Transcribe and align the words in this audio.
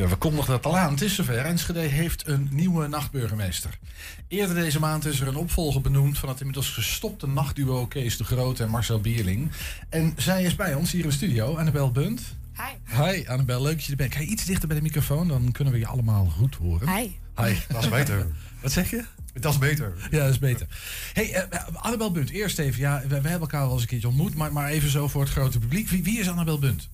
Ja, 0.00 0.08
we 0.08 0.16
kondigden 0.16 0.54
dat 0.54 0.66
al 0.66 0.78
aan. 0.78 0.92
Het 0.92 1.00
is 1.00 1.14
zover. 1.14 1.38
Enschede 1.38 1.80
heeft 1.80 2.26
een 2.26 2.48
nieuwe 2.50 2.86
nachtburgemeester. 2.86 3.78
Eerder 4.28 4.54
deze 4.54 4.78
maand 4.78 5.04
is 5.04 5.20
er 5.20 5.28
een 5.28 5.36
opvolger 5.36 5.80
benoemd 5.80 6.18
van 6.18 6.28
het 6.28 6.38
inmiddels 6.38 6.68
gestopte 6.68 7.26
nachtduo 7.26 7.86
Kees 7.86 8.16
de 8.16 8.24
Groot 8.24 8.60
en 8.60 8.68
Marcel 8.68 9.00
Bierling. 9.00 9.50
En 9.88 10.14
zij 10.16 10.42
is 10.42 10.54
bij 10.54 10.74
ons 10.74 10.92
hier 10.92 11.02
in 11.02 11.08
de 11.08 11.14
studio, 11.14 11.56
Annabel 11.56 11.90
Bunt. 11.90 12.22
Hi. 12.56 13.02
Hi 13.02 13.26
Annabel, 13.26 13.62
leuk 13.62 13.74
dat 13.74 13.84
je 13.84 13.90
er 13.90 13.96
bent. 13.96 14.14
Ga 14.14 14.20
je 14.20 14.26
iets 14.26 14.44
dichter 14.44 14.68
bij 14.68 14.76
de 14.76 14.82
microfoon, 14.82 15.28
dan 15.28 15.52
kunnen 15.52 15.72
we 15.72 15.78
je 15.78 15.86
allemaal 15.86 16.26
goed 16.26 16.54
horen. 16.54 16.96
Hi. 16.96 17.10
Hi. 17.36 17.54
Dat 17.72 17.82
is 17.82 17.88
beter. 17.88 18.26
Wat 18.60 18.72
zeg 18.72 18.90
je? 18.90 19.04
Dat 19.32 19.52
is 19.52 19.58
beter. 19.58 19.92
Ja, 20.10 20.18
dat 20.18 20.30
is 20.30 20.38
beter. 20.38 20.66
Hey, 21.12 21.32
eh, 21.32 21.66
Annabel 21.74 22.10
Bunt, 22.10 22.30
eerst 22.30 22.58
even. 22.58 22.80
Ja, 22.80 23.00
we, 23.00 23.08
we 23.08 23.14
hebben 23.14 23.40
elkaar 23.40 23.64
al 23.64 23.72
eens 23.72 23.82
een 23.82 23.88
keertje 23.88 24.08
ontmoet, 24.08 24.34
maar, 24.34 24.52
maar 24.52 24.68
even 24.68 24.90
zo 24.90 25.08
voor 25.08 25.22
het 25.22 25.30
grote 25.30 25.58
publiek. 25.58 25.88
Wie, 25.88 26.02
wie 26.02 26.18
is 26.18 26.28
Annabel 26.28 26.58
Bunt? 26.58 26.88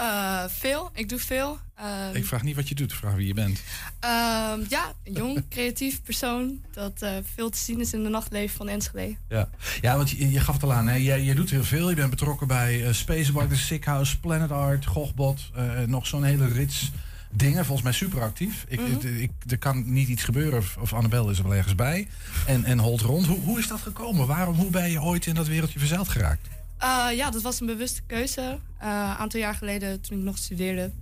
Uh, 0.00 0.44
veel. 0.48 0.90
Ik 0.94 1.08
doe 1.08 1.18
veel. 1.18 1.58
Um, 1.80 2.14
ik 2.14 2.26
vraag 2.26 2.42
niet 2.42 2.56
wat 2.56 2.68
je 2.68 2.74
doet, 2.74 2.92
vraag 2.92 3.14
wie 3.14 3.26
je 3.26 3.34
bent. 3.34 3.62
Um, 4.04 4.66
ja, 4.68 4.92
een 5.04 5.12
jong, 5.12 5.44
creatief 5.50 6.02
persoon 6.02 6.64
dat 6.72 7.02
uh, 7.02 7.10
veel 7.34 7.50
te 7.50 7.58
zien 7.58 7.80
is 7.80 7.92
in 7.92 8.02
de 8.02 8.08
nachtleven 8.08 8.56
van 8.56 8.68
Enschede. 8.68 9.16
Ja, 9.28 9.48
ja 9.80 9.96
want 9.96 10.10
je, 10.10 10.30
je 10.30 10.40
gaf 10.40 10.54
het 10.54 10.62
al 10.62 10.72
aan, 10.72 10.88
hè? 10.88 10.96
Jij, 10.96 11.22
je 11.22 11.34
doet 11.34 11.50
heel 11.50 11.64
veel. 11.64 11.88
Je 11.88 11.94
bent 11.94 12.10
betrokken 12.10 12.46
bij 12.46 12.80
uh, 12.80 12.92
Spacebar, 12.92 13.48
The 13.48 13.56
Sick 13.56 13.84
House, 13.84 14.20
Planet 14.20 14.50
Art, 14.50 14.86
Gogbot. 14.86 15.50
nog 15.86 16.06
zo'n 16.06 16.24
hele 16.24 16.48
rits 16.48 16.90
dingen. 17.30 17.64
Volgens 17.64 17.82
mij 17.82 17.92
super 17.92 18.22
actief. 18.22 18.64
Ik, 18.68 18.80
mm 18.80 18.98
-hmm. 19.00 19.16
ik, 19.16 19.30
er 19.48 19.58
kan 19.58 19.92
niet 19.92 20.08
iets 20.08 20.24
gebeuren 20.24 20.58
of, 20.58 20.76
of 20.76 20.92
Annabel 20.92 21.30
is 21.30 21.38
er 21.38 21.44
wel 21.44 21.54
ergens 21.54 21.74
bij. 21.74 22.08
En, 22.46 22.64
en 22.64 22.78
holt 22.78 23.00
rond. 23.00 23.26
Hoe, 23.26 23.38
hoe 23.38 23.58
is 23.58 23.68
dat 23.68 23.80
gekomen? 23.80 24.26
Waarom, 24.26 24.54
hoe 24.54 24.70
ben 24.70 24.90
je 24.90 25.02
ooit 25.02 25.26
in 25.26 25.34
dat 25.34 25.46
wereldje 25.46 25.78
verzeild 25.78 26.08
geraakt? 26.08 26.48
Uh, 26.82 27.08
ja, 27.16 27.30
dat 27.30 27.42
was 27.42 27.60
een 27.60 27.66
bewuste 27.66 28.02
keuze. 28.06 28.40
Een 28.40 28.88
uh, 28.88 29.20
aantal 29.20 29.40
jaar 29.40 29.54
geleden, 29.54 30.00
toen 30.00 30.18
ik 30.18 30.24
nog 30.24 30.38
studeerde, 30.38 30.92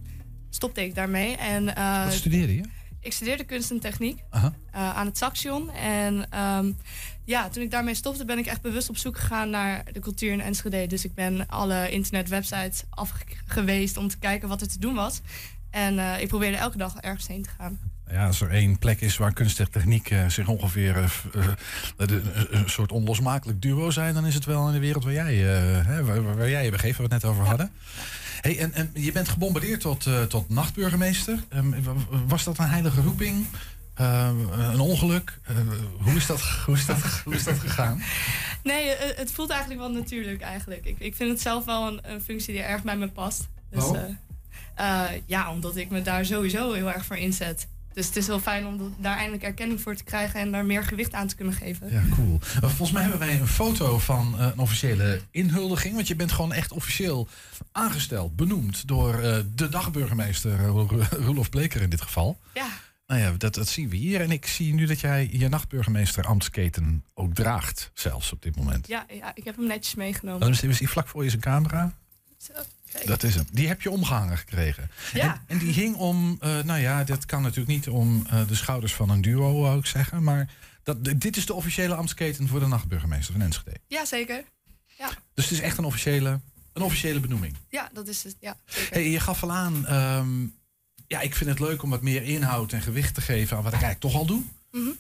stopte 0.51 0.85
ik 0.85 0.95
daarmee. 0.95 1.37
En, 1.37 1.65
uh, 1.65 2.05
Wat 2.05 2.13
studeerde 2.13 2.55
je? 2.55 2.63
Ik 3.01 3.13
studeerde 3.13 3.45
kunst 3.45 3.71
en 3.71 3.81
techniek 3.81 4.23
-huh. 4.31 4.47
aan 4.71 5.07
het 5.07 5.19
Saxion. 5.19 5.71
En 5.71 6.41
um, 6.41 6.77
ja, 7.25 7.49
toen 7.49 7.63
ik 7.63 7.71
daarmee 7.71 7.95
stopte, 7.95 8.25
ben 8.25 8.39
ik 8.39 8.47
echt 8.47 8.63
bewust 8.63 8.89
op 8.89 8.97
zoek 8.97 9.19
gegaan 9.19 9.51
naar 9.51 9.85
de 9.93 10.01
cultuur 10.01 10.33
in 10.33 10.41
Enschede. 10.41 10.87
Dus 10.87 11.05
ik 11.05 11.15
ben 11.15 11.47
alle 11.47 11.91
internetwebsites 11.91 12.83
afgeweest 12.91 13.97
om 13.97 14.09
te 14.09 14.19
kijken 14.19 14.49
wat 14.49 14.61
er 14.61 14.69
te 14.69 14.79
doen 14.79 14.95
was. 14.95 15.21
En 15.71 16.21
ik 16.21 16.29
probeerde 16.29 16.57
elke 16.57 16.77
dag 16.77 16.97
ergens 16.97 17.27
heen 17.27 17.43
te 17.43 17.51
gaan. 17.59 17.79
Ja, 18.11 18.27
als 18.27 18.41
er 18.41 18.51
één 18.51 18.79
plek 18.79 19.01
is 19.01 19.17
waar 19.17 19.33
kunst 19.33 19.61
en 19.61 19.71
techniek 19.71 20.11
uh, 20.11 20.29
zich 20.29 20.49
ongeveer 20.49 20.97
uh, 20.97 21.47
uh, 21.99 22.17
een 22.51 22.71
soort 22.71 22.93
onlosmakelijk 22.93 23.63
duo 23.63 23.91
zijn, 23.91 24.15
dan 24.15 24.27
is 24.27 24.35
het 24.35 24.45
wel 24.45 24.67
in 24.67 24.73
de 24.73 24.79
wereld 24.79 25.05
waar 25.05 25.13
jij, 25.13 25.35
hè, 25.35 26.05
waar, 26.05 26.37
waar, 26.37 26.51
jij 26.51 26.65
je 26.65 26.71
begeeft, 26.71 26.99
waar 26.99 27.09
we 27.09 27.15
het 27.15 27.23
net 27.23 27.33
over 27.33 27.43
ja. 27.43 27.49
hadden. 27.49 27.71
Hey, 28.41 28.59
en, 28.59 28.73
en 28.73 28.91
je 28.95 29.13
bent 29.13 29.29
gebombardeerd 29.29 29.81
tot, 29.81 30.09
tot 30.29 30.49
nachtburgemeester. 30.49 31.39
Um, 31.55 31.75
was 32.27 32.45
dat 32.45 32.59
een 32.59 32.69
heilige 32.69 33.01
roeping? 33.01 33.47
een 33.95 34.81
ongeluk? 34.81 35.39
hoe, 36.01 36.15
is 36.15 36.27
dat, 36.27 36.41
hoe, 36.41 36.75
is 36.75 36.87
dat, 36.87 37.03
hoe 37.25 37.35
is 37.35 37.45
dat 37.45 37.59
gegaan? 37.59 38.03
Nee, 38.63 38.97
het 39.17 39.33
voelt 39.33 39.51
eigenlijk 39.51 39.81
wel 39.81 39.91
natuurlijk 39.91 40.41
eigenlijk. 40.41 40.85
Ik, 40.85 40.99
ik 40.99 41.15
vind 41.15 41.31
het 41.31 41.41
zelf 41.41 41.65
wel 41.65 41.87
een, 41.87 42.01
een 42.03 42.21
functie 42.21 42.55
die 42.55 42.63
erg 42.63 42.83
bij 42.83 42.97
me 42.97 43.09
past. 43.09 43.49
Dus, 43.71 43.85
ja, 45.27 45.51
omdat 45.51 45.77
ik 45.77 45.91
me 45.91 46.03
daar 46.03 46.25
sowieso 46.25 46.73
heel 46.73 46.93
erg 46.93 47.05
voor 47.05 47.17
inzet. 47.17 47.67
Dus 47.97 48.07
het 48.07 48.17
is 48.17 48.27
wel 48.27 48.41
fijn 48.41 48.67
om 48.67 48.95
daar 48.99 49.17
eindelijk 49.17 49.43
erkenning 49.43 49.81
voor 49.81 49.95
te 49.95 50.05
krijgen 50.05 50.41
en 50.41 50.53
daar 50.53 50.65
meer 50.65 50.85
gewicht 50.85 51.13
aan 51.13 51.27
te 51.27 51.35
kunnen 51.37 51.55
geven. 51.55 51.93
Ja, 51.93 52.03
cool. 52.15 52.39
Volgens 52.41 52.91
mij 52.91 53.03
hebben 53.03 53.21
wij 53.21 53.41
een 53.41 53.47
foto 53.47 53.99
van 53.99 54.35
uh, 54.39 54.47
een 54.47 54.59
officiële 54.59 55.21
inhuldiging. 55.31 55.95
Want 55.95 56.09
je 56.09 56.17
bent 56.17 56.33
gewoon 56.33 56.53
echt 56.53 56.73
officieel 56.73 57.29
aangesteld, 57.73 58.37
benoemd 58.37 58.89
door 58.89 59.25
uh, 59.25 59.39
de 59.55 59.69
dagburgemeester 59.69 60.67
Roelof 61.11 61.51
Bleker 61.51 61.83
in 61.83 61.91
dit 61.91 62.01
geval. 62.01 62.39
Ja. 62.55 62.69
Nou 63.07 63.21
ja, 63.21 63.33
dat, 63.39 63.55
dat 63.55 63.69
zien 63.69 63.89
we 63.89 63.97
hier. 63.97 64.21
En 64.21 64.31
ik 64.31 64.47
zie 64.47 64.75
nu 64.75 64.87
dat 64.87 65.01
jij 65.01 65.29
je 65.33 65.49
nachtburgemeester 65.49 66.25
ambtsketen 66.25 67.05
ook 67.15 67.35
draagt, 67.35 67.91
zelfs 67.95 68.33
op 68.33 68.43
dit 68.43 68.57
moment. 68.57 68.87
Ja, 68.87 69.07
ja 69.09 69.33
ik 69.35 69.45
heb 69.45 69.57
hem 69.57 69.67
netjes 69.67 69.95
meegenomen. 69.95 70.49
Is, 70.49 70.63
is 70.63 70.79
hij 70.79 70.89
vlak 70.89 71.09
voor 71.09 71.25
je 71.25 71.31
zijn 71.31 71.43
camera? 71.43 71.93
Zo. 72.37 72.53
Kijk. 72.93 73.07
Dat 73.07 73.23
is 73.23 73.35
hem. 73.35 73.47
Die 73.53 73.69
heb 73.69 73.83
je 73.83 73.91
omgehangen 73.91 74.39
gekregen. 74.39 74.91
Ja. 75.13 75.35
En, 75.35 75.41
en 75.47 75.59
die 75.59 75.73
hing 75.73 75.97
om, 75.97 76.39
uh, 76.43 76.63
nou 76.63 76.81
ja, 76.81 77.05
dat 77.05 77.27
kan 77.27 77.43
natuurlijk 77.43 77.69
niet 77.69 77.89
om 77.89 78.27
uh, 78.33 78.49
de 78.49 78.55
schouders 78.55 78.95
van 78.95 79.11
een 79.11 79.21
duo, 79.21 79.61
wou 79.61 79.79
ik 79.79 79.87
zeggen. 79.87 80.23
Maar 80.23 80.51
dat, 80.83 81.05
dit 81.05 81.37
is 81.37 81.47
de 81.47 81.55
officiële 81.55 81.95
ambtsketen 81.95 82.49
voor 82.49 82.61
de 82.61 82.67
nachtburgemeester 82.67 83.33
van 83.33 83.43
Enschede. 83.43 83.81
Ja, 83.87 84.05
zeker. 84.05 84.45
Ja. 84.99 85.09
Dus 85.35 85.45
het 85.45 85.53
is 85.53 85.61
echt 85.61 85.79
een 85.79 85.85
officiële, 85.85 86.41
een 86.73 86.83
officiële 86.83 87.21
benoeming. 87.21 87.57
Ja, 87.69 87.91
dat 87.93 88.09
is 88.09 88.23
het. 88.23 88.37
Ja, 88.41 88.57
zeker. 88.65 88.93
Hey, 88.93 89.11
je 89.11 89.21
gaf 89.21 89.43
al 89.43 89.53
aan, 89.53 89.93
um, 89.93 90.55
ja, 91.07 91.21
ik 91.21 91.35
vind 91.35 91.51
het 91.51 91.61
leuk 91.61 91.83
om 91.83 91.91
wat 91.91 92.03
meer 92.03 92.23
inhoud 92.23 92.73
en 92.73 92.83
gewicht 92.83 93.15
te 93.15 93.21
geven 93.21 93.57
aan 93.57 93.63
wat 93.63 93.73
ik 93.73 93.83
eigenlijk 93.83 94.13
toch 94.13 94.21
al 94.21 94.27
doe. 94.27 94.43
Mm 94.73 94.85
-hmm. 94.85 94.99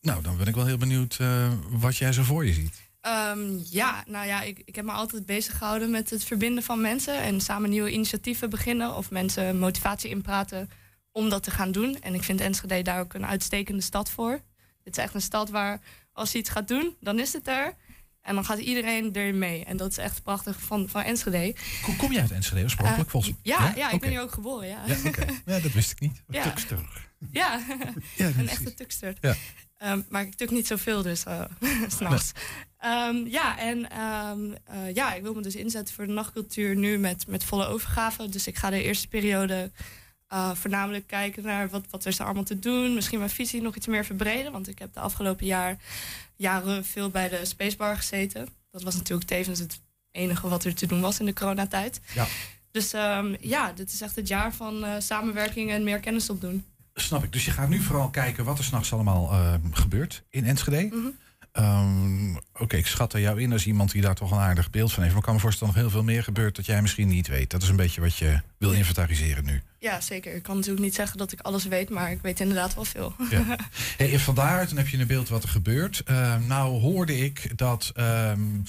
Nou, 0.00 0.22
dan 0.22 0.36
ben 0.36 0.46
ik 0.46 0.54
wel 0.54 0.66
heel 0.66 0.78
benieuwd 0.78 1.18
uh, 1.20 1.52
wat 1.68 1.96
jij 1.96 2.12
zo 2.12 2.22
voor 2.22 2.46
je 2.46 2.52
ziet. 2.52 2.82
Um, 3.02 3.62
ja, 3.70 4.04
nou 4.06 4.26
ja, 4.26 4.42
ik, 4.42 4.62
ik 4.64 4.74
heb 4.74 4.84
me 4.84 4.92
altijd 4.92 5.26
bezig 5.26 5.58
gehouden 5.58 5.90
met 5.90 6.10
het 6.10 6.24
verbinden 6.24 6.62
van 6.62 6.80
mensen 6.80 7.18
en 7.18 7.40
samen 7.40 7.70
nieuwe 7.70 7.90
initiatieven 7.90 8.50
beginnen 8.50 8.96
of 8.96 9.10
mensen 9.10 9.58
motivatie 9.58 10.10
inpraten 10.10 10.70
om 11.12 11.28
dat 11.28 11.42
te 11.42 11.50
gaan 11.50 11.72
doen. 11.72 12.00
En 12.00 12.14
ik 12.14 12.22
vind 12.22 12.40
Enschede 12.40 12.82
daar 12.82 13.00
ook 13.00 13.14
een 13.14 13.26
uitstekende 13.26 13.82
stad 13.82 14.10
voor. 14.10 14.40
Het 14.84 14.96
is 14.96 15.02
echt 15.02 15.14
een 15.14 15.22
stad 15.22 15.50
waar 15.50 15.80
als 16.12 16.32
je 16.32 16.38
iets 16.38 16.50
gaat 16.50 16.68
doen, 16.68 16.96
dan 17.00 17.18
is 17.18 17.32
het 17.32 17.48
er. 17.48 17.74
En 18.20 18.34
dan 18.34 18.44
gaat 18.44 18.58
iedereen 18.58 19.10
erin 19.12 19.38
mee. 19.38 19.64
En 19.64 19.76
dat 19.76 19.90
is 19.90 19.96
echt 19.96 20.22
prachtig 20.22 20.60
van, 20.60 20.88
van 20.88 21.02
Enschede. 21.02 21.54
Kom, 21.82 21.96
kom 21.96 22.12
je 22.12 22.20
uit 22.20 22.30
Enschede 22.30 22.62
oorspronkelijk? 22.62 23.04
Uh, 23.04 23.10
volgens... 23.10 23.34
ja, 23.42 23.58
ja, 23.58 23.72
ja, 23.76 23.90
ik 23.90 24.00
ben 24.00 24.10
hier 24.10 24.20
ook 24.20 24.32
geboren. 24.32 24.68
Ja, 24.68 24.82
ja, 24.86 24.96
okay. 25.04 25.40
ja 25.44 25.60
dat 25.60 25.72
wist 25.72 25.90
ik 25.90 26.00
niet. 26.00 26.22
Ja. 26.28 26.42
Tukster. 26.42 26.78
Ja, 27.30 27.60
ja 28.16 28.26
een 28.38 28.48
echte 28.48 28.74
tukster. 28.74 29.16
Ja. 29.20 29.36
Um, 29.92 30.06
maar 30.08 30.22
ik 30.22 30.34
tuk 30.34 30.50
niet 30.50 30.66
zoveel, 30.66 31.02
dus 31.02 31.24
uh, 31.28 31.44
s'nachts. 31.86 32.32
Um, 32.84 33.26
ja, 33.26 33.58
en 33.58 33.98
um, 34.00 34.54
uh, 34.70 34.94
ja, 34.94 35.14
ik 35.14 35.22
wil 35.22 35.34
me 35.34 35.42
dus 35.42 35.56
inzetten 35.56 35.94
voor 35.94 36.06
de 36.06 36.12
nachtcultuur 36.12 36.76
nu 36.76 36.98
met, 36.98 37.26
met 37.26 37.44
volle 37.44 37.66
overgave. 37.66 38.28
Dus 38.28 38.46
ik 38.46 38.56
ga 38.56 38.70
de 38.70 38.82
eerste 38.82 39.08
periode 39.08 39.70
uh, 40.32 40.54
voornamelijk 40.54 41.06
kijken 41.06 41.42
naar 41.42 41.68
wat, 41.68 41.84
wat 41.90 42.04
er 42.04 42.10
is 42.10 42.20
allemaal 42.20 42.42
te 42.42 42.58
doen. 42.58 42.94
Misschien 42.94 43.18
mijn 43.18 43.30
visie 43.30 43.62
nog 43.62 43.76
iets 43.76 43.86
meer 43.86 44.04
verbreden. 44.04 44.52
Want 44.52 44.68
ik 44.68 44.78
heb 44.78 44.94
de 44.94 45.00
afgelopen 45.00 45.46
jaar, 45.46 45.76
jaren 46.36 46.84
veel 46.84 47.10
bij 47.10 47.28
de 47.28 47.44
Spacebar 47.44 47.96
gezeten. 47.96 48.48
Dat 48.70 48.82
was 48.82 48.94
natuurlijk 48.94 49.28
tevens 49.28 49.58
het 49.58 49.80
enige 50.10 50.48
wat 50.48 50.64
er 50.64 50.74
te 50.74 50.86
doen 50.86 51.00
was 51.00 51.20
in 51.20 51.26
de 51.26 51.32
coronatijd. 51.32 52.00
Ja. 52.14 52.26
Dus 52.70 52.92
um, 52.92 53.36
ja, 53.40 53.72
dit 53.72 53.92
is 53.92 54.00
echt 54.00 54.16
het 54.16 54.28
jaar 54.28 54.54
van 54.54 54.84
uh, 54.84 54.94
samenwerking 54.98 55.70
en 55.70 55.84
meer 55.84 56.00
kennis 56.00 56.30
opdoen. 56.30 56.64
Snap 56.94 57.24
ik. 57.24 57.32
Dus 57.32 57.44
je 57.44 57.50
gaat 57.50 57.68
nu 57.68 57.80
vooral 57.80 58.08
kijken 58.08 58.44
wat 58.44 58.58
er 58.58 58.64
s'nachts 58.64 58.92
allemaal 58.92 59.32
uh, 59.32 59.54
gebeurt 59.70 60.22
in 60.30 60.44
Enschede. 60.44 60.82
Mm 60.82 60.90
-hmm. 61.02 61.18
Um, 61.58 62.36
Oké, 62.36 62.62
okay, 62.62 62.78
ik 62.78 62.86
schat 62.86 63.12
er 63.12 63.20
jou 63.20 63.40
in 63.40 63.52
als 63.52 63.66
iemand 63.66 63.90
die 63.90 64.02
daar 64.02 64.14
toch 64.14 64.30
een 64.30 64.38
aardig 64.38 64.70
beeld 64.70 64.92
van 64.92 65.02
heeft. 65.02 65.14
Maar 65.14 65.22
ik 65.22 65.26
kan 65.26 65.34
me 65.34 65.40
voorstellen 65.40 65.74
dat 65.74 65.82
nog 65.82 65.92
heel 65.92 66.00
veel 66.00 66.12
meer 66.12 66.22
gebeurt 66.22 66.56
dat 66.56 66.66
jij 66.66 66.82
misschien 66.82 67.08
niet 67.08 67.28
weet. 67.28 67.50
Dat 67.50 67.62
is 67.62 67.68
een 67.68 67.76
beetje 67.76 68.00
wat 68.00 68.16
je 68.16 68.40
wil 68.58 68.72
inventariseren 68.72 69.44
nu. 69.44 69.62
Ja, 69.78 70.00
zeker. 70.00 70.34
Ik 70.34 70.42
kan 70.42 70.54
natuurlijk 70.54 70.84
niet 70.84 70.94
zeggen 70.94 71.18
dat 71.18 71.32
ik 71.32 71.40
alles 71.40 71.64
weet, 71.64 71.90
maar 71.90 72.10
ik 72.10 72.22
weet 72.22 72.40
inderdaad 72.40 72.74
wel 72.74 72.84
veel. 72.84 73.14
Ja. 73.30 73.44
Hey, 73.96 74.12
en 74.12 74.20
van 74.20 74.34
daaruit 74.34 74.68
dan 74.68 74.78
heb 74.78 74.88
je 74.88 74.98
een 74.98 75.06
beeld 75.06 75.28
wat 75.28 75.42
er 75.42 75.48
gebeurt. 75.48 76.02
Uh, 76.10 76.36
nou 76.46 76.80
hoorde 76.80 77.18
ik 77.18 77.58
dat 77.58 77.92
um, 77.96 78.62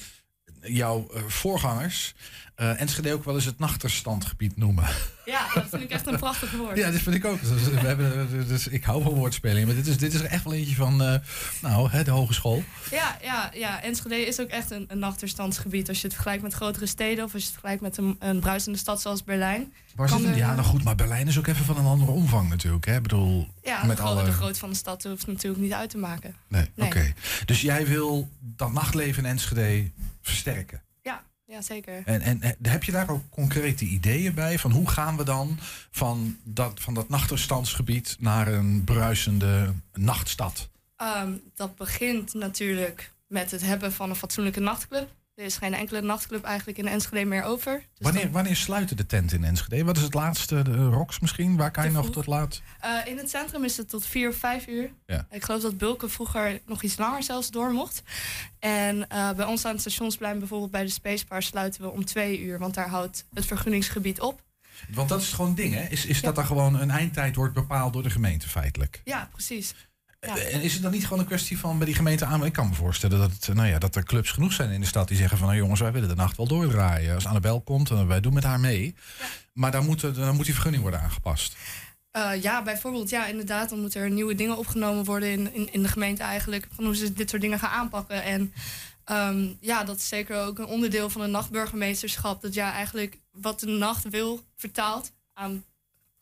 jouw 0.62 1.08
uh, 1.14 1.22
voorgangers 1.28 2.14
uh, 2.62 2.82
Enschede 2.82 3.14
ook 3.14 3.24
wel 3.24 3.36
eens 3.36 3.46
het 3.46 3.60
nachterstandgebied 3.60 4.58
noemen. 4.58 4.86
Ja, 5.26 5.48
dat 5.54 5.70
vind 5.70 5.82
ik 5.82 5.90
echt 5.90 6.08
een 6.08 6.18
prachtig 6.18 6.52
woord. 6.52 6.78
ja, 6.78 6.92
dat 6.92 7.02
vind 7.02 7.16
ik 7.16 7.26
ook. 7.26 7.42
Dus, 7.42 7.64
we 7.64 7.80
hebben, 7.80 8.48
dus 8.48 8.68
ik 8.68 8.84
hou 8.84 9.04
van 9.04 9.14
woordspelingen, 9.14 9.68
maar 9.68 9.76
dit 9.76 9.88
is, 9.88 9.98
dit 9.98 10.14
is 10.14 10.20
er 10.20 10.26
echt 10.26 10.44
wel 10.44 10.54
eentje 10.54 10.76
van 10.76 11.02
uh, 11.02 11.16
nou, 11.62 11.90
hè, 11.90 12.04
de 12.04 12.12
hogeschool. 12.12 12.64
Ja, 12.92 13.18
ja, 13.22 13.52
ja, 13.54 13.82
Enschede 13.84 14.16
is 14.16 14.40
ook 14.40 14.48
echt 14.48 14.72
een, 14.72 14.86
een 14.88 15.00
nachterstandsgebied. 15.00 15.88
Als 15.88 15.98
je 15.98 16.04
het 16.04 16.14
vergelijkt 16.14 16.44
met 16.44 16.54
grotere 16.54 16.86
steden 16.86 17.24
of 17.24 17.34
als 17.34 17.42
je 17.42 17.50
het 17.50 17.60
vergelijkt 17.60 17.82
met 17.82 17.98
een, 17.98 18.16
een 18.20 18.40
bruisende 18.40 18.78
stad 18.78 19.02
zoals 19.02 19.24
Berlijn. 19.24 19.74
Waar 19.96 20.10
zit 20.10 20.26
het? 20.26 20.36
Ja, 20.36 20.54
nou 20.54 20.68
goed, 20.68 20.84
maar 20.84 20.96
Berlijn 20.96 21.28
is 21.28 21.38
ook 21.38 21.48
even 21.48 21.66
van 21.66 21.78
een 21.78 21.86
andere 21.86 22.12
omvang 22.12 22.50
natuurlijk. 22.50 22.86
Hè? 22.86 22.96
Ik 22.96 23.02
bedoel, 23.02 23.48
ja, 23.64 23.84
met 23.84 23.98
de, 23.98 24.04
alle... 24.04 24.24
de 24.24 24.32
grootte 24.32 24.60
van 24.60 24.70
de 24.70 24.76
stad 24.76 25.04
hoeft 25.04 25.28
natuurlijk 25.28 25.64
niet 25.64 25.74
uit 25.74 25.90
te 25.90 25.98
maken. 25.98 26.36
Nee, 26.48 26.70
nee. 26.76 26.88
oké. 26.88 26.98
Okay. 26.98 27.14
Dus 27.46 27.62
jij 27.62 27.88
wil 27.88 28.30
dat 28.40 28.72
nachtleven 28.74 29.24
in 29.24 29.30
Enschede 29.30 29.92
versterken? 30.30 30.82
Ja, 31.50 31.62
zeker. 31.62 32.02
En, 32.06 32.22
en, 32.22 32.42
en, 32.42 32.56
heb 32.62 32.84
je 32.84 32.92
daar 32.92 33.10
ook 33.10 33.30
concrete 33.30 33.86
ideeën 33.86 34.34
bij? 34.34 34.60
Van 34.60 34.72
hoe 34.72 34.90
gaan 34.90 35.18
we 35.18 35.24
dan 35.24 35.58
van 35.92 36.38
dat, 36.44 36.80
van 36.80 36.94
dat 36.94 37.10
nachterstandsgebied 37.10 38.16
naar 38.20 38.48
een 38.48 38.84
bruisende 38.84 39.74
nachtstad? 39.94 40.70
Um, 40.98 41.42
dat 41.56 41.76
begint 41.76 42.34
natuurlijk 42.34 43.14
met 43.28 43.52
het 43.52 43.62
hebben 43.62 43.94
van 43.94 44.10
een 44.10 44.16
fatsoenlijke 44.16 44.60
nachtclub. 44.60 45.10
Er 45.40 45.46
is 45.46 45.58
geen 45.58 45.74
enkele 45.74 46.02
nachtclub 46.02 46.44
eigenlijk 46.44 46.78
in 46.78 46.88
Enschede 46.88 47.26
meer 47.26 47.44
over. 47.44 47.74
Dus 47.74 47.84
wanneer, 47.98 48.32
wanneer 48.32 48.56
sluiten 48.56 48.98
de 48.98 49.06
tenten 49.06 49.38
in 49.38 49.44
Enschede? 49.44 49.84
Wat 49.84 49.98
is 49.98 50.04
het 50.04 50.14
laatste? 50.14 50.62
De 50.62 50.86
Rox 50.86 51.20
misschien? 51.20 51.58
Waar 51.58 51.72
kan 51.72 51.84
je 51.84 51.92
nog 51.92 52.10
tot 52.10 52.28
laat? 52.28 52.62
Uh, 52.86 53.06
in 53.06 53.18
het 53.18 53.30
centrum 53.30 53.64
is 53.64 53.78
het 53.78 53.90
tot 53.90 54.06
vier 54.06 54.30
of 54.30 54.36
vijf 54.36 54.68
uur. 54.68 54.92
Ja. 55.06 55.28
Ik 55.32 55.44
geloof 55.44 55.62
dat 55.62 55.78
Bulken 55.78 56.10
vroeger 56.10 56.62
nog 56.66 56.84
iets 56.84 56.98
langer 56.98 57.24
zelfs 57.24 57.52
door 57.52 57.72
mocht. 57.72 58.02
En 58.60 58.96
uh, 58.98 59.32
bij 59.32 59.46
ons 59.46 59.66
aan 59.66 59.72
het 59.72 59.82
stationsplein, 59.82 60.40
bijvoorbeeld 60.40 60.72
bij 60.72 60.84
de 60.84 60.90
Spacebar, 60.90 61.44
sluiten 61.44 61.82
we 61.82 61.90
om 61.90 62.06
twee 62.06 62.42
uur. 62.42 62.60
Want 62.60 62.74
daar 62.74 62.90
houdt 62.90 63.26
het 63.34 63.46
vergunningsgebied 63.46 64.22
op. 64.22 64.42
Want 64.90 65.10
dat 65.10 65.22
is 65.22 65.34
gewoon 65.34 65.56
ding, 65.56 65.74
hè? 65.74 65.84
Is, 65.84 66.06
is 66.06 66.22
dat 66.22 66.36
dan 66.36 66.46
gewoon 66.46 66.80
een 66.80 66.92
eindtijd 66.92 67.36
wordt 67.36 67.54
bepaald 67.54 67.94
door 67.94 68.04
de 68.04 68.10
gemeente 68.10 68.50
feitelijk? 68.50 69.02
Ja, 69.04 69.30
precies. 69.32 69.74
Ja. 70.20 70.38
Eh, 70.38 70.54
En 70.56 70.62
is 70.62 70.74
het 70.74 70.82
dan 70.82 70.92
niet 70.92 71.04
gewoon 71.04 71.20
een 71.20 71.26
kwestie 71.26 71.58
van 71.60 71.78
bij 71.78 71.86
die 71.86 71.96
gemeente 71.96 72.26
aan? 72.26 72.46
Ik 72.46 72.54
kan 72.54 72.68
me 72.70 72.76
voorstellen 72.76 73.20
dat, 73.20 73.32
het, 73.32 73.56
nou 73.56 73.68
ja, 73.68 73.80
dat 73.80 73.96
er 73.96 74.04
clubs 74.04 74.32
genoeg 74.32 74.54
zijn 74.54 74.70
in 74.70 74.82
de 74.82 74.88
stad 74.88 75.08
die 75.08 75.18
zeggen 75.18 75.38
van... 75.38 75.48
nou 75.48 75.60
jongens, 75.60 75.80
wij 75.80 75.92
willen 75.92 76.10
de 76.10 76.16
nacht 76.16 76.38
wel 76.38 76.48
doordraaien. 76.48 77.16
Als 77.16 77.26
Annabel 77.26 77.62
komt, 77.62 77.88
dan 77.88 78.08
wij 78.08 78.20
doen 78.20 78.34
met 78.34 78.44
haar 78.44 78.60
mee. 78.60 78.96
Maar 79.54 79.72
dan 79.72 79.86
moet, 79.86 80.02
dan 80.16 80.36
moet 80.36 80.46
die 80.46 80.54
vergunning 80.54 80.82
worden 80.82 81.02
aangepast. 81.02 81.56
Eh, 82.12 82.42
ja, 82.42 82.64
bijvoorbeeld, 82.64 83.10
ja, 83.10 83.26
inderdaad. 83.26 83.70
Dan 83.70 83.80
moeten 83.80 84.02
er 84.02 84.10
nieuwe 84.10 84.36
dingen 84.36 84.58
opgenomen 84.58 85.04
worden 85.04 85.30
in, 85.32 85.54
in, 85.54 85.74
in 85.74 85.82
de 85.82 85.88
gemeente 85.88 86.24
eigenlijk. 86.24 86.68
Van 86.72 86.86
hoe 86.86 86.96
ze 86.96 87.14
dit 87.14 87.30
soort 87.30 87.42
dingen 87.42 87.60
gaan 87.60 87.70
aanpakken. 87.70 88.24
En 88.24 88.54
ehm, 89.04 89.48
ja, 89.60 89.84
dat 89.84 89.96
is 89.98 90.08
zeker 90.08 90.46
ook 90.46 90.60
een 90.60 90.66
onderdeel 90.66 91.10
van 91.10 91.22
een 91.22 91.32
nachtburgemeesterschap. 91.32 92.42
Dat 92.42 92.54
ja, 92.54 92.74
eigenlijk 92.74 93.18
wat 93.32 93.60
de 93.60 93.68
nacht 93.68 94.10
wil 94.10 94.44
vertaalt 94.56 95.12
aan 95.34 95.64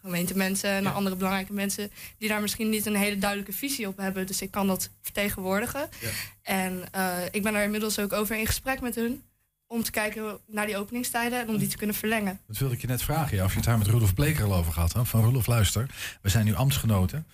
gemeentemensen 0.02 0.70
en 0.70 0.84
Ja. 0.84 0.90
andere 0.90 1.16
belangrijke 1.16 1.54
mensen 1.54 1.92
die 2.18 2.30
daar 2.30 2.42
misschien 2.42 2.70
niet 2.70 2.86
een 2.86 2.96
hele 2.96 3.18
duidelijke 3.18 3.54
visie 3.54 3.88
op 3.88 3.98
hebben. 3.98 4.28
Dus 4.28 4.42
ik 4.42 4.52
kan 4.52 4.68
dat 4.68 4.90
vertegenwoordigen. 5.02 5.90
Ja. 6.02 6.10
En 6.42 6.84
eh, 6.92 7.18
ik 7.32 7.44
ben 7.44 7.54
daar 7.54 7.64
inmiddels 7.64 8.00
ook 8.00 8.14
over 8.14 8.38
in 8.40 8.46
gesprek 8.46 8.82
met 8.82 8.96
hun. 8.96 9.22
Om 9.70 9.84
te 9.84 9.92
kijken 9.92 10.40
naar 10.48 10.66
die 10.66 10.78
openingstijden 10.78 11.40
en 11.42 11.48
om 11.50 11.58
die 11.58 11.68
te 11.68 11.78
kunnen 11.78 11.96
verlengen. 11.96 12.40
Dat 12.48 12.58
wilde 12.58 12.74
ik 12.74 12.82
je 12.82 12.88
net 12.88 13.02
vragen, 13.04 13.38
ja, 13.38 13.44
of 13.44 13.50
je 13.50 13.56
het 13.56 13.66
daar 13.66 13.78
met 13.78 13.88
Roelof 13.88 14.14
Bleker 14.14 14.44
al 14.44 14.56
over 14.56 14.74
gehad 14.74 14.92
had. 14.94 15.08
Van 15.08 15.24
Roelof, 15.24 15.48
luister, 15.48 15.90
we 16.22 16.30
zijn 16.30 16.46
nu 16.46 16.56
ambtsgenoten. 16.56 17.28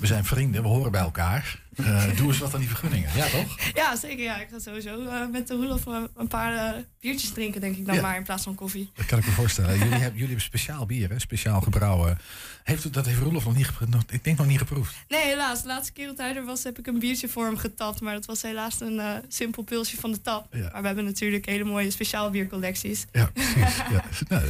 We 0.00 0.06
zijn 0.06 0.24
vrienden, 0.24 0.62
we 0.62 0.68
horen 0.68 0.90
bij 0.90 1.00
elkaar. 1.00 1.62
Eh, 1.76 2.16
doe 2.16 2.26
eens 2.26 2.38
wat 2.38 2.54
aan 2.54 2.60
die 2.60 2.68
vergunningen. 2.68 3.10
Ja, 3.16 3.26
toch? 3.26 3.56
Ja, 3.74 3.96
zeker. 3.96 4.24
Ja. 4.24 4.40
Ik 4.40 4.48
ga 4.50 4.58
sowieso 4.58 5.06
eh, 5.06 5.28
met 5.32 5.48
de 5.48 5.54
Roelof 5.54 5.86
eh, 5.86 6.02
een 6.16 6.28
paar 6.28 6.84
biertjes 7.00 7.30
drinken, 7.30 7.60
denk 7.60 7.76
ik 7.76 7.86
dan 7.86 7.94
Ja. 7.94 8.00
maar, 8.00 8.16
in 8.16 8.22
plaats 8.22 8.42
van 8.42 8.54
koffie. 8.54 8.90
Dat 8.94 9.06
kan 9.06 9.18
ik 9.18 9.26
me 9.26 9.32
voorstellen. 9.32 9.70
Jullie 9.78 9.92
hebben, 9.92 10.12
jullie 10.12 10.26
hebben 10.26 10.40
speciaal 10.44 10.86
bier, 10.86 11.10
hè? 11.10 11.18
speciaal 11.18 11.60
gebrouwen. 11.60 12.18
Heeft, 12.64 12.92
dat 12.92 13.06
heeft 13.06 13.18
Roelof 13.18 13.44
nog 13.44 13.56
niet, 13.56 13.70
nog, 13.88 14.02
ik 14.10 14.24
denk 14.24 14.38
nog 14.38 14.46
niet 14.46 14.58
geproefd. 14.58 14.94
Nee, 15.08 15.22
helaas. 15.24 15.62
De 15.62 15.68
laatste 15.68 15.92
keer 15.92 16.06
dat 16.06 16.18
hij 16.18 16.36
er 16.36 16.44
was, 16.44 16.64
heb 16.64 16.78
ik 16.78 16.86
een 16.86 16.98
biertje 16.98 17.28
voor 17.28 17.44
hem 17.44 17.56
getapt. 17.56 18.00
Maar 18.00 18.14
dat 18.14 18.26
was 18.26 18.42
helaas 18.42 18.80
een 18.80 19.00
simpel 19.28 19.62
pilsje 19.62 19.96
van 19.96 20.12
de 20.12 20.20
tap. 20.20 20.46
Ja. 20.54 20.68
Maar 20.72 20.80
we 20.80 20.86
hebben 20.86 21.04
natuurlijk 21.04 21.46
hele 21.46 21.64
mooie 21.64 21.90
speciaal 21.90 22.30
biercollecties. 22.30 23.04
Ja, 23.12 23.30
precies. 23.34 23.76
ja. 23.76 24.04
Nou, 24.28 24.44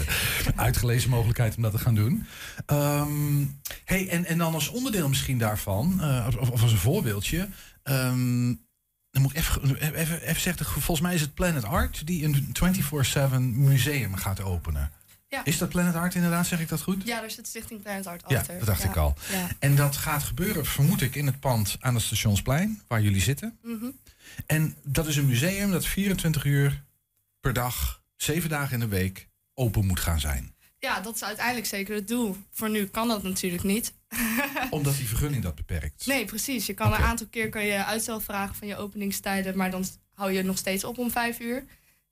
uitgelezen 0.57 1.11
mogelijkheid 1.11 1.57
om 1.57 1.63
dat 1.63 1.73
te 1.73 1.79
gaan 1.79 1.95
doen. 1.95 2.27
Ehm, 2.67 3.45
hey, 3.85 4.09
en, 4.09 4.25
en 4.25 4.39
dan 4.39 4.55
als 4.55 4.69
onderdeel 4.69 5.09
misschien 5.09 5.39
daarvan, 5.39 6.01
of, 6.39 6.51
of 6.51 6.63
als 6.63 6.73
een 6.73 6.79
voorbeeldje. 7.23 7.49
ehm, 7.83 8.55
dan 9.11 9.23
moet 9.23 9.31
ik 9.31 9.37
even, 9.39 9.77
even, 9.95 10.21
even 10.23 10.41
zeggen, 10.43 10.67
volgens 10.67 11.01
mij 11.01 11.15
is 11.15 11.21
het 11.21 11.35
Planet 11.35 11.65
Art 11.65 12.07
die 12.07 12.25
een 12.25 12.53
24-7 12.53 13.59
museum 13.59 14.17
gaat 14.17 14.41
openen. 14.43 14.93
Ja. 15.29 15.45
Is 15.45 15.59
dat 15.59 15.69
Planet 15.69 15.95
Art 15.95 16.15
inderdaad, 16.15 16.47
zeg 16.47 16.61
ik 16.61 16.69
dat 16.69 16.81
goed? 16.83 17.03
Ja, 17.07 17.21
daar 17.21 17.31
zit 17.31 17.47
Stichting 17.47 17.83
Planet 17.83 18.07
Art 18.07 18.25
Ja, 18.29 18.39
achter. 18.39 18.59
dat 18.59 18.67
dacht 18.67 18.85
ik 18.85 18.97
al. 18.97 19.15
Ja. 19.33 19.49
En 19.59 19.77
dat 19.77 19.97
gaat 19.97 20.23
gebeuren, 20.23 20.67
vermoed 20.67 21.01
ik, 21.01 21.15
in 21.15 21.27
het 21.27 21.41
pand 21.41 21.77
aan 21.81 21.95
het 21.95 22.03
Stationsplein, 22.03 22.83
waar 22.89 23.03
jullie 23.03 23.21
zitten. 23.21 23.59
Mhm. 23.63 23.87
En 24.47 24.77
dat 24.83 25.07
is 25.07 25.17
een 25.17 25.27
museum 25.27 25.71
dat 25.71 25.87
24 25.87 26.45
uur 26.45 26.85
per 27.41 27.53
dag, 27.53 28.03
zeven 28.17 28.49
dagen 28.51 28.73
in 28.75 28.81
de 28.81 28.89
week, 28.89 29.29
open 29.55 29.87
moet 29.87 30.01
gaan 30.01 30.21
zijn. 30.21 30.54
Ja, 30.85 31.01
dat 31.01 31.15
is 31.15 31.25
uiteindelijk 31.25 31.67
zeker 31.67 31.95
het 31.95 32.09
doel. 32.09 32.37
Voor 32.51 32.71
nu 32.71 32.87
kan 32.87 33.09
dat 33.09 33.23
natuurlijk 33.23 33.63
niet. 33.63 33.93
Omdat 34.71 34.97
die 34.97 35.07
vergunning 35.09 35.43
dat 35.43 35.55
beperkt. 35.55 36.07
Nee, 36.07 36.25
precies. 36.25 36.67
Je 36.67 36.75
kan 36.75 36.93
een 36.93 36.99
aantal 37.01 37.27
keer 37.27 37.49
kan 37.49 37.65
je 37.65 37.85
uitstel 37.85 38.21
vragen 38.21 38.55
van 38.55 38.69
je 38.69 38.77
openingstijden, 38.77 39.57
maar 39.57 39.71
dan 39.71 39.85
hou 40.15 40.33
je 40.33 40.43
nog 40.43 40.59
steeds 40.59 40.85
op 40.85 40.99
om 40.99 41.11
vijf 41.11 41.41
uur. 41.41 41.65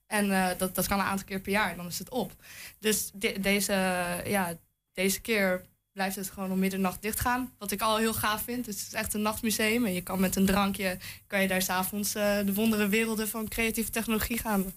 En 0.07 0.31
eh, 0.33 0.59
dat, 0.59 0.75
dat 0.75 0.87
kan 0.87 0.99
een 0.99 1.05
aantal 1.05 1.27
keer 1.27 1.41
per 1.41 1.53
jaar, 1.53 1.77
dan 1.77 1.87
is 1.87 1.99
het 1.99 2.11
op. 2.11 2.33
Dus 2.79 3.11
de- 3.15 3.41
deze, 3.41 3.73
ja, 4.27 4.57
deze 4.93 5.21
keer 5.21 5.65
blijft 5.93 6.17
het 6.17 6.31
gewoon 6.31 6.51
om 6.53 6.59
middernacht 6.59 7.03
dichtgaan. 7.03 7.53
Wat 7.59 7.71
ik 7.71 7.81
al 7.81 7.97
heel 7.97 8.15
gaaf 8.15 8.43
vind. 8.43 8.65
Dus 8.65 8.79
het 8.79 8.87
is 8.87 8.93
echt 8.93 9.15
een 9.15 9.23
nachtmuseum. 9.23 9.85
En 9.87 9.93
je 9.95 10.01
kan 10.03 10.21
met 10.21 10.37
een 10.37 10.47
drankje, 10.47 10.99
kan 11.27 11.43
je 11.43 11.49
daar 11.49 11.63
s'avonds 11.63 12.15
eh 12.15 12.39
de 12.45 12.55
wondere 12.55 12.89
werelden 12.89 13.29
van 13.29 13.49
creatieve 13.49 13.91
technologie 13.91 14.39
gaan 14.39 14.73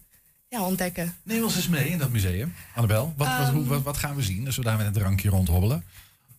ja, 0.59 0.65
ontdekken. 0.65 1.15
Neem 1.23 1.43
ons 1.43 1.55
eens 1.55 1.67
mee 1.67 1.89
in 1.89 1.97
dat 1.97 2.09
museum. 2.11 2.53
Annabel, 2.75 3.13
wat, 3.17 3.27
wat, 3.37 3.47
hoe, 3.49 3.65
wat, 3.65 3.83
wat 3.83 3.97
gaan 3.97 4.15
we 4.15 4.21
zien 4.23 4.45
als 4.45 4.55
we 4.57 4.63
daar 4.63 4.77
met 4.77 4.85
een 4.85 4.93
drankje 4.93 5.29
rondhobbelen? 5.29 5.83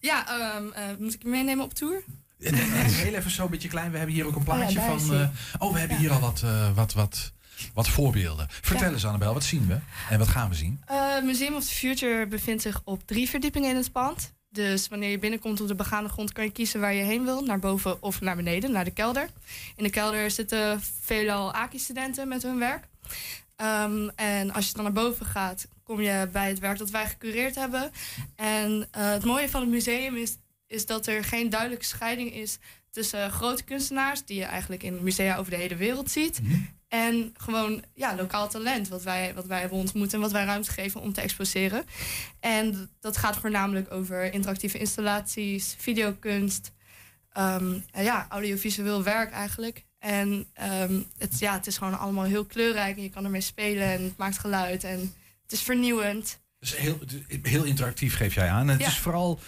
Ja, 0.01 0.27
ehm, 0.29 0.65
eh, 0.73 0.83
moet 0.99 1.15
ik 1.15 1.23
je 1.23 1.29
meenemen 1.29 1.65
op 1.65 1.75
tour? 1.75 2.03
Heel 2.39 3.15
even 3.15 3.31
zo 3.31 3.45
een 3.45 3.51
beetje 3.51 3.69
klein. 3.69 3.91
We 3.91 3.97
hebben 3.97 4.15
hier 4.15 4.27
ook 4.27 4.37
een 4.37 4.45
plaatje 4.45 4.65
Oh 4.79 4.85
ja, 4.85 4.89
daar 4.89 5.01
van... 5.01 5.15
eh, 5.21 5.29
oh, 5.59 5.73
we 5.73 5.79
hebben 5.79 5.97
Ja. 5.97 6.03
hier 6.03 6.13
al 6.13 6.21
wat, 6.21 6.43
eh, 6.45 6.75
wat, 6.75 6.93
wat, 6.93 7.33
wat 7.75 7.89
voorbeelden. 7.89 8.47
Vertel 8.51 8.87
Ja. 8.87 8.93
eens 8.93 9.05
Annabel, 9.05 9.33
wat 9.35 9.45
zien 9.45 9.67
we? 9.67 9.79
En 10.11 10.19
wat 10.19 10.29
gaan 10.29 10.49
we 10.49 10.55
zien? 10.55 10.81
Eh, 10.87 11.23
Museum 11.23 11.55
of 11.55 11.65
the 11.65 11.75
Future 11.75 12.27
bevindt 12.27 12.63
zich 12.63 12.81
op 12.85 13.03
drie 13.07 13.29
verdiepingen 13.29 13.71
in 13.71 13.77
het 13.77 13.93
pand. 13.93 14.35
Dus 14.51 14.89
wanneer 14.89 15.11
je 15.11 15.19
binnenkomt 15.19 15.61
op 15.61 15.69
de 15.69 15.75
begaande 15.75 16.09
grond 16.09 16.33
kan 16.33 16.45
je 16.45 16.51
kiezen 16.51 16.81
waar 16.81 16.95
je 16.95 17.03
heen 17.03 17.25
wil. 17.25 17.43
Naar 17.43 17.59
boven 17.59 18.03
of 18.03 18.21
naar 18.21 18.37
beneden, 18.37 18.73
naar 18.73 18.85
de 18.85 18.91
kelder. 18.91 19.29
In 19.77 19.85
de 19.85 19.91
kelder 19.91 20.31
zitten 20.31 20.81
veelal 21.01 21.53
AKI-studenten 21.53 22.29
met 22.29 22.43
hun 22.43 22.59
werk. 22.59 22.85
Ehm, 23.57 24.09
en 24.15 24.53
als 24.53 24.67
je 24.67 24.73
dan 24.73 24.85
naar 24.85 24.93
boven 24.93 25.27
gaat, 25.27 25.69
kom 25.83 26.01
je 26.01 26.29
bij 26.33 26.49
het 26.49 26.59
werk 26.59 26.79
dat 26.79 26.91
wij 26.91 27.07
gecureerd 27.07 27.55
hebben. 27.55 27.91
En 28.37 28.89
eh, 28.91 29.11
het 29.11 29.25
mooie 29.25 29.49
van 29.49 29.61
het 29.61 29.71
museum 29.71 30.17
is, 30.17 30.37
is 30.67 30.87
dat 30.87 31.07
er 31.07 31.25
geen 31.25 31.51
duidelijke 31.51 31.85
scheiding 31.85 32.33
is 32.33 32.59
tussen 32.91 33.31
grote 33.31 33.65
kunstenaars, 33.65 34.25
die 34.25 34.39
je 34.39 34.45
eigenlijk 34.45 34.83
in 34.83 35.03
musea 35.03 35.37
over 35.37 35.51
de 35.51 35.57
hele 35.57 35.77
wereld 35.77 36.11
ziet, 36.11 36.41
en 36.89 37.35
gewoon 37.37 37.85
ja, 37.95 38.15
lokaal 38.17 38.49
talent, 38.49 38.89
wat 38.89 39.03
wij, 39.03 39.35
wat 39.35 39.47
wij 39.47 39.61
hebben 39.61 39.79
ontmoet 39.79 40.13
en 40.13 40.21
wat 40.21 40.33
wij 40.33 40.45
ruimte 40.45 40.71
geven 40.71 41.01
om 41.01 41.13
te 41.13 41.21
exposeren. 41.21 41.85
En 42.41 42.91
dat 43.01 43.17
gaat 43.17 43.37
voornamelijk 43.37 43.93
over 43.93 44.33
interactieve 44.33 44.79
installaties, 44.79 45.75
videokunst, 45.79 46.73
ehm, 47.31 47.79
en 47.91 48.05
ja, 48.05 48.27
audiovisueel 48.29 49.03
werk 49.03 49.33
eigenlijk. 49.33 49.85
En 50.07 50.47
ehm, 50.53 51.01
het, 51.19 51.39
ja, 51.39 51.53
het 51.55 51.67
is 51.67 51.77
gewoon 51.79 51.99
allemaal 51.99 52.25
heel 52.25 52.45
kleurrijk 52.45 52.97
en 52.97 53.03
je 53.03 53.11
kan 53.11 53.25
ermee 53.25 53.41
spelen 53.41 53.83
en 53.93 54.03
het 54.03 54.17
maakt 54.17 54.39
geluid 54.39 54.85
en 54.85 54.99
het 55.43 55.53
is 55.53 55.63
vernieuwend. 55.63 56.41
Dus 56.59 56.77
heel, 56.77 56.99
heel 57.43 57.65
interactief 57.65 58.17
geef 58.17 58.35
jij 58.35 58.49
aan. 58.51 58.61
En 58.61 58.69
het 58.69 58.81
Ja. 58.81 58.87
is 58.87 58.99
vooral 58.99 59.41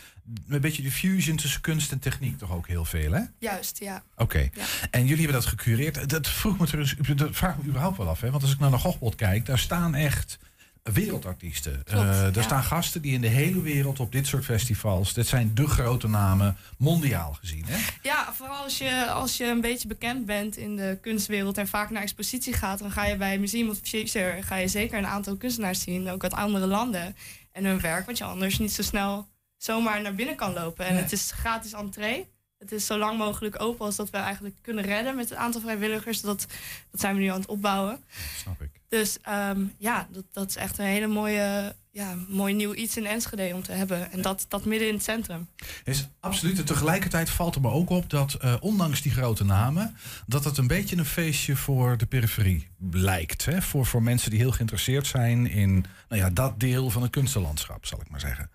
een 0.48 0.60
beetje 0.60 0.82
de 0.82 0.90
fusion 0.90 1.36
tussen 1.36 1.60
kunst 1.60 1.92
en 1.92 1.98
techniek 1.98 2.38
toch 2.38 2.52
ook 2.52 2.66
heel 2.68 2.84
veel, 2.84 3.12
hè? 3.12 3.20
Juist, 3.38 3.78
ja. 3.78 4.02
Oké. 4.16 4.38
Ja. 4.38 4.64
En 4.90 5.00
jullie 5.06 5.24
hebben 5.24 5.40
dat 5.42 5.46
gecureerd. 5.50 6.08
Dat 6.10 6.28
vroeg 6.28 6.58
me 6.58 7.14
dat 7.14 7.28
vraag 7.36 7.56
ik 7.56 7.62
me 7.62 7.68
überhaupt 7.68 7.96
wel 7.96 8.08
af. 8.08 8.20
Hè? 8.20 8.30
Want 8.30 8.42
als 8.42 8.52
ik 8.52 8.58
naar 8.58 8.70
de 8.70 8.78
Gochbot 8.78 9.14
kijk, 9.14 9.46
daar 9.46 9.58
staan 9.58 9.94
echt 9.94 10.38
wereldartiesten. 10.82 11.82
Klopt, 11.84 12.06
Eh, 12.06 12.34
ja. 12.34 12.42
staan 12.42 12.62
gasten 12.62 13.02
die 13.02 13.12
in 13.12 13.20
de 13.20 13.26
hele 13.28 13.62
wereld 13.62 14.00
op 14.00 14.12
dit 14.12 14.26
soort 14.26 14.44
festivals. 14.44 15.12
Dit 15.14 15.26
zijn 15.26 15.54
de 15.54 15.66
grote 15.66 16.08
namen, 16.08 16.56
mondiaal 16.78 17.32
gezien. 17.32 17.64
Hè? 17.66 17.78
Ja, 18.02 18.32
vooral 18.34 18.62
als 18.62 18.78
je, 18.78 19.10
als 19.10 19.36
je 19.36 19.44
een 19.44 19.60
beetje 19.60 19.88
bekend 19.88 20.26
bent 20.26 20.56
in 20.56 20.76
de 20.76 20.98
kunstwereld 21.02 21.58
en 21.58 21.68
vaak 21.68 21.90
naar 21.90 22.02
expositie 22.02 22.52
gaat, 22.52 22.78
dan 22.78 22.90
ga 22.90 23.04
je 23.04 23.16
bij 23.16 23.38
Museum 23.38 23.68
of 23.68 23.78
Future 23.82 24.42
ga 24.42 24.56
je 24.56 24.68
zeker 24.68 24.98
een 24.98 25.06
aantal 25.06 25.36
kunstenaars 25.36 25.80
zien, 25.80 26.08
ook 26.10 26.22
uit 26.22 26.32
andere 26.34 26.66
landen 26.66 27.16
en 27.52 27.64
hun 27.64 27.80
werk, 27.80 28.06
wat 28.06 28.18
je 28.18 28.24
anders 28.24 28.58
niet 28.58 28.72
zo 28.72 28.82
snel 28.82 29.28
zomaar 29.56 30.02
naar 30.02 30.14
binnen 30.14 30.36
kan 30.36 30.52
lopen. 30.52 30.86
En 30.86 30.92
Nee. 30.94 31.02
het 31.02 31.12
is 31.12 31.30
gratis 31.34 31.72
entree. 31.72 32.26
Het 32.58 32.72
is 32.72 32.86
zo 32.86 32.98
lang 32.98 33.18
mogelijk 33.18 33.60
open 33.62 33.84
als 33.86 33.96
dat 33.96 34.10
we 34.10 34.16
eigenlijk 34.16 34.56
kunnen 34.62 34.84
redden 34.84 35.16
met 35.16 35.28
het 35.28 35.38
aantal 35.38 35.60
vrijwilligers. 35.60 36.20
Dat, 36.20 36.46
dat 36.90 37.00
zijn 37.00 37.14
we 37.14 37.20
nu 37.20 37.26
aan 37.26 37.40
het 37.40 37.48
opbouwen. 37.48 38.04
Snap 38.36 38.62
ik. 38.62 38.77
Dus 38.88 39.18
ehm, 39.22 39.64
ja, 39.78 40.08
dat, 40.10 40.24
dat 40.32 40.48
is 40.48 40.56
echt 40.56 40.78
een 40.78 40.84
hele 40.84 41.06
mooie, 41.06 41.74
ja, 41.90 42.14
mooi 42.28 42.54
nieuw 42.54 42.74
iets 42.74 42.96
in 42.96 43.06
Enschede 43.06 43.54
om 43.54 43.62
te 43.62 43.72
hebben. 43.72 44.12
En 44.12 44.22
dat, 44.22 44.46
dat 44.48 44.64
midden 44.64 44.88
in 44.88 44.94
het 44.94 45.02
centrum. 45.02 45.48
Is 45.84 46.08
absoluut. 46.20 46.58
En 46.58 46.64
tegelijkertijd 46.64 47.30
valt 47.30 47.54
er 47.54 47.60
me 47.60 47.70
ook 47.70 47.90
op 47.90 48.10
dat, 48.10 48.34
eh, 48.34 48.54
ondanks 48.60 49.02
die 49.02 49.12
grote 49.12 49.44
namen, 49.44 49.96
dat 50.26 50.44
het 50.44 50.58
een 50.58 50.66
beetje 50.66 50.96
een 50.96 51.04
feestje 51.04 51.56
voor 51.56 51.96
de 51.96 52.06
periferie 52.06 52.68
lijkt. 52.90 53.44
Hè? 53.44 53.62
Voor, 53.62 53.86
voor 53.86 54.02
mensen 54.02 54.30
die 54.30 54.38
heel 54.38 54.52
geïnteresseerd 54.52 55.06
zijn 55.06 55.46
in 55.46 55.84
nou 56.08 56.22
ja, 56.22 56.30
dat 56.30 56.60
deel 56.60 56.90
van 56.90 57.02
het 57.02 57.10
kunstenlandschap, 57.10 57.86
zal 57.86 58.00
ik 58.00 58.10
maar 58.10 58.20
zeggen. 58.20 58.50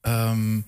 Ehm, 0.00 0.60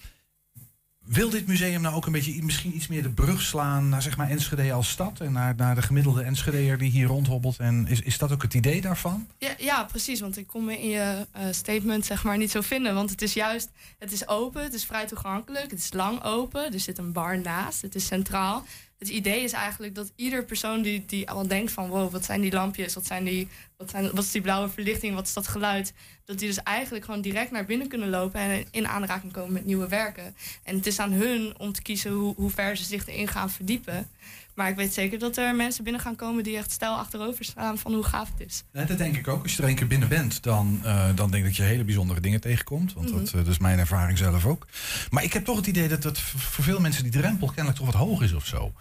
wil 1.07 1.31
dit 1.31 1.47
museum 1.47 1.81
nou 1.81 1.95
ook 1.95 2.07
een 2.07 2.13
beetje 2.13 2.43
misschien 2.43 2.77
iets 2.77 2.87
meer 2.87 3.03
de 3.03 3.11
brug 3.11 3.41
slaan 3.41 3.89
naar 3.89 4.03
zeg 4.03 4.17
maar 4.17 4.31
Enschede 4.31 4.73
als 4.73 4.89
stad 4.89 5.21
en 5.21 5.33
naar, 5.33 5.55
naar 5.57 5.75
de 5.75 5.83
gemiddelde 5.83 6.23
Enschedeer 6.23 6.79
die 6.79 6.91
hier 6.91 7.07
rondhobbelt? 7.07 7.59
En 7.59 7.87
is, 7.89 8.01
is 8.01 8.19
dat 8.19 8.33
ook 8.33 8.43
het 8.43 8.55
idee 8.55 8.81
daarvan? 8.81 9.27
Ja, 9.39 9.55
ja, 9.59 9.85
precies. 9.85 10.21
Want 10.21 10.37
ik 10.37 10.47
kon 10.47 10.65
me 10.65 10.83
in 10.83 10.89
je 10.89 11.27
eh, 11.33 11.45
statement 11.51 12.07
zeg 12.07 12.25
maar 12.25 12.39
niet 12.39 12.51
zo 12.51 12.61
vinden. 12.61 12.95
Want 12.95 13.11
het 13.11 13.23
is 13.23 13.33
juist, 13.33 13.71
het 13.99 14.13
is 14.13 14.29
open, 14.29 14.63
het 14.63 14.75
is 14.75 14.85
vrij 14.85 15.07
toegankelijk, 15.07 15.71
het 15.71 15.81
is 15.81 15.93
lang 15.93 16.23
open. 16.23 16.73
Er 16.73 16.81
zit 16.81 16.99
een 16.99 17.13
bar 17.13 17.39
naast, 17.39 17.83
het 17.83 17.95
is 17.95 18.07
centraal. 18.07 18.65
Het 18.99 19.09
idee 19.09 19.43
is 19.43 19.53
eigenlijk 19.53 19.95
dat 19.95 20.13
ieder 20.17 20.45
persoon 20.45 20.83
die, 20.83 21.05
die 21.07 21.31
al 21.31 21.47
denkt 21.47 21.73
van... 21.73 21.89
wow, 21.89 22.13
wat 22.13 22.25
zijn 22.25 22.41
die 22.41 22.53
lampjes, 22.53 22.95
wat, 22.95 23.07
zijn 23.07 23.25
die, 23.25 23.49
wat, 23.77 23.91
zijn, 23.91 24.05
wat 24.05 24.25
is 24.25 24.31
die 24.31 24.41
blauwe 24.41 24.69
verlichting, 24.69 25.15
wat 25.15 25.27
is 25.27 25.33
dat 25.33 25.49
geluid... 25.49 25.93
dat 26.25 26.39
die 26.39 26.49
dus 26.49 26.63
eigenlijk 26.63 27.05
gewoon 27.05 27.21
direct 27.21 27.51
naar 27.51 27.65
binnen 27.65 27.89
kunnen 27.89 28.11
lopen... 28.11 28.41
en 28.41 28.67
in 28.71 28.89
aanraking 28.89 29.33
komen 29.33 29.53
met 29.53 29.65
nieuwe 29.65 29.89
werken. 29.89 30.37
En 30.63 30.77
het 30.77 30.87
is 30.87 30.99
aan 30.99 31.13
hun 31.13 31.59
om 31.59 31.73
te 31.73 31.83
kiezen 31.83 32.11
hoe, 32.11 32.35
hoe 32.35 32.51
ver 32.51 32.77
ze 32.77 32.85
zich 32.85 33.07
erin 33.07 33.29
gaan 33.29 33.51
verdiepen. 33.51 34.11
Maar 34.57 34.69
ik 34.69 34.77
weet 34.77 34.95
zeker 34.95 35.19
dat 35.19 35.37
er 35.37 35.55
mensen 35.55 35.85
binnen 35.85 36.03
gaan 36.03 36.17
komen 36.17 36.45
die 36.45 36.57
echt 36.57 36.71
stijl 36.71 36.97
achterover 36.97 37.45
staan 37.45 37.79
van 37.79 37.95
hoe 37.95 38.05
gaaf 38.05 38.31
het 38.39 38.49
is. 38.49 38.65
Dat 38.87 38.99
denk 38.99 39.17
ik 39.17 39.29
ook. 39.29 39.43
Als 39.43 39.53
je 39.53 39.63
er 39.63 39.69
één 39.69 39.77
keer 39.77 39.87
binnen 39.87 40.09
bent, 40.09 40.43
dan, 40.43 40.81
uh, 40.85 41.07
dan 41.15 41.31
denk 41.31 41.43
ik 41.43 41.49
dat 41.49 41.57
je 41.57 41.63
hele 41.63 41.85
bijzondere 41.85 42.21
dingen 42.21 42.41
tegenkomt. 42.41 42.93
Want 42.93 43.09
dat, 43.09 43.27
uh, 43.27 43.33
dat, 43.33 43.47
is 43.47 43.59
mijn 43.59 43.79
ervaring 43.79 44.19
zelf 44.19 44.47
ook. 44.47 44.67
Maar 45.11 45.25
ik 45.25 45.33
heb 45.33 45.45
toch 45.45 45.57
het 45.57 45.67
idee 45.67 45.89
dat, 45.89 46.03
dat 46.03 46.19
voor 46.21 46.65
veel 46.65 46.81
mensen 46.81 47.03
die 47.03 47.13
drempel 47.13 47.47
kennelijk 47.47 47.77
toch 47.77 47.87
wat 47.87 47.95
hoog 47.95 48.23
is 48.23 48.33
of 48.33 48.47
zo. 48.47 48.73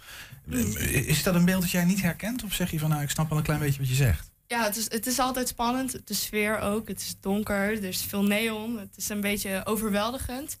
Is 1.06 1.22
dat 1.22 1.34
een 1.34 1.44
beeld 1.44 1.62
dat 1.62 1.70
jij 1.70 1.84
niet 1.84 2.02
herkent? 2.02 2.44
Of 2.44 2.52
zeg 2.52 2.70
je 2.70 2.78
van 2.78 2.90
nou, 2.90 3.02
ik 3.02 3.10
snap 3.10 3.28
wel 3.28 3.38
een 3.38 3.44
klein 3.44 3.60
beetje 3.60 3.78
wat 3.78 3.88
je 3.88 3.94
zegt? 3.94 4.30
Ja, 4.46 4.64
het 4.64 4.76
is, 4.76 4.84
het 4.88 5.06
is 5.06 5.18
altijd 5.18 5.48
spannend. 5.48 6.00
De 6.04 6.14
sfeer 6.14 6.58
ook. 6.58 6.88
Het 6.88 7.00
is 7.00 7.14
donker. 7.20 7.56
Er 7.56 7.84
is 7.84 8.02
veel 8.02 8.22
neon. 8.22 8.78
Het 8.78 8.96
is 8.96 9.08
een 9.08 9.20
beetje 9.20 9.62
overweldigend. 9.64 10.58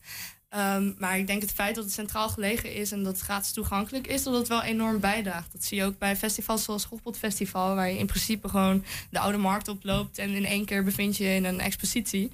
Um, 0.50 0.94
maar 0.98 1.18
ik 1.18 1.26
denk 1.26 1.42
het 1.42 1.52
feit 1.52 1.74
dat 1.74 1.84
het 1.84 1.92
centraal 1.92 2.28
gelegen 2.28 2.74
is 2.74 2.92
en 2.92 3.02
dat 3.02 3.12
het 3.12 3.22
gratis 3.22 3.52
toegankelijk 3.52 4.06
is, 4.06 4.22
dat 4.22 4.34
het 4.34 4.48
wel 4.48 4.62
enorm 4.62 5.00
bijdraagt. 5.00 5.52
Dat 5.52 5.64
zie 5.64 5.76
je 5.78 5.84
ook 5.84 5.98
bij 5.98 6.16
festivals 6.16 6.64
zoals 6.64 6.82
Schofpot 6.82 7.18
Festival, 7.18 7.74
waar 7.74 7.90
je 7.90 7.98
in 7.98 8.06
principe 8.06 8.48
gewoon 8.48 8.84
de 9.10 9.18
oude 9.18 9.38
markt 9.38 9.68
oploopt 9.68 10.18
en 10.18 10.30
in 10.30 10.44
één 10.44 10.64
keer 10.64 10.84
bevind 10.84 11.16
je 11.16 11.24
in 11.24 11.44
een 11.44 11.60
expositie. 11.60 12.32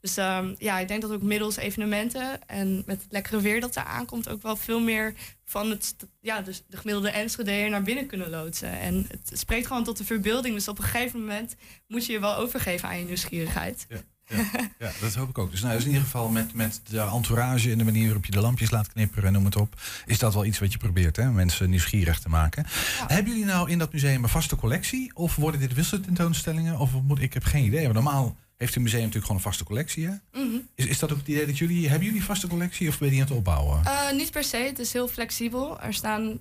Dus 0.00 0.16
um, 0.16 0.54
ja, 0.58 0.78
ik 0.78 0.88
denk 0.88 1.02
dat 1.02 1.12
ook 1.12 1.22
middels 1.22 1.56
evenementen 1.56 2.48
en 2.48 2.82
met 2.86 3.02
het 3.02 3.12
lekkere 3.12 3.40
weer 3.40 3.60
dat 3.60 3.76
er 3.76 3.84
aankomt, 3.84 4.28
ook 4.28 4.42
wel 4.42 4.56
veel 4.56 4.80
meer 4.80 5.14
van 5.44 5.70
het, 5.70 5.96
ja, 6.20 6.40
dus 6.40 6.62
de 6.66 6.76
gemiddelde 6.76 7.10
Enschede 7.10 7.68
naar 7.68 7.82
binnen 7.82 8.06
kunnen 8.06 8.30
loodsen. 8.30 8.80
En 8.80 9.06
het 9.08 9.38
spreekt 9.38 9.66
gewoon 9.66 9.84
tot 9.84 9.96
de 9.96 10.04
verbeelding. 10.04 10.54
Dus 10.54 10.68
op 10.68 10.78
een 10.78 10.84
gegeven 10.84 11.20
moment 11.20 11.54
moet 11.86 12.06
je 12.06 12.12
je 12.12 12.20
wel 12.20 12.36
overgeven 12.36 12.88
aan 12.88 12.98
je 12.98 13.04
nieuwsgierigheid. 13.04 13.86
Ja. 13.88 13.96
Ja, 14.28 14.44
ja, 14.78 14.90
dat 15.00 15.14
hoop 15.14 15.28
ik 15.28 15.38
ook. 15.38 15.50
Dus, 15.50 15.62
nou, 15.62 15.74
dus 15.74 15.82
in 15.82 15.88
ieder 15.88 16.04
geval 16.04 16.28
met, 16.28 16.54
met 16.54 16.80
de 16.88 17.00
entourage 17.00 17.70
en 17.70 17.78
de 17.78 17.84
manier 17.84 18.04
waarop 18.04 18.24
je 18.24 18.30
de 18.30 18.40
lampjes 18.40 18.70
laat 18.70 18.92
knipperen 18.92 19.24
en 19.24 19.32
noem 19.32 19.44
het 19.44 19.56
op, 19.56 19.80
is 20.06 20.18
dat 20.18 20.34
wel 20.34 20.44
iets 20.44 20.58
wat 20.58 20.72
je 20.72 20.78
probeert, 20.78 21.16
hè? 21.16 21.30
mensen 21.30 21.70
nieuwsgierig 21.70 22.20
te 22.20 22.28
maken. 22.28 22.66
Hebben 23.06 23.32
jullie 23.32 23.48
nou 23.48 23.70
in 23.70 23.78
dat 23.78 23.92
museum 23.92 24.22
een 24.22 24.28
vaste 24.28 24.56
collectie? 24.56 25.10
Of 25.14 25.36
worden 25.36 25.60
dit 25.60 25.74
wisseltentoonstellingen? 25.74 26.78
Of 26.78 26.90
moet 27.02 27.22
ik 27.22 27.32
heb 27.32 27.44
geen 27.44 27.64
idee. 27.64 27.84
Maar 27.84 27.94
normaal 27.94 28.36
heeft 28.62 28.76
een 28.76 28.82
museum 28.82 29.00
natuurlijk 29.00 29.26
gewoon 29.26 29.40
een 29.42 29.48
vaste 29.48 29.64
collectie. 29.64 30.06
Hè? 30.06 30.40
Mhm. 30.40 30.56
is, 30.74 30.86
is 30.86 30.98
dat 30.98 31.12
ook 31.12 31.18
het 31.18 31.28
idee 31.28 31.46
dat 31.46 31.58
jullie. 31.58 31.88
Hebben 31.88 32.06
jullie 32.06 32.24
vaste 32.24 32.46
collectie 32.46 32.88
of 32.88 32.98
ben 32.98 33.08
je 33.08 33.12
die 33.14 33.22
aan 33.22 33.28
het 33.28 33.36
opbouwen? 33.36 33.80
Uh, 33.84 34.12
niet 34.12 34.30
per 34.30 34.44
se, 34.44 34.56
het 34.56 34.78
is 34.78 34.92
heel 34.92 35.08
flexibel. 35.08 35.80
Er 35.80 35.94
staan 35.94 36.38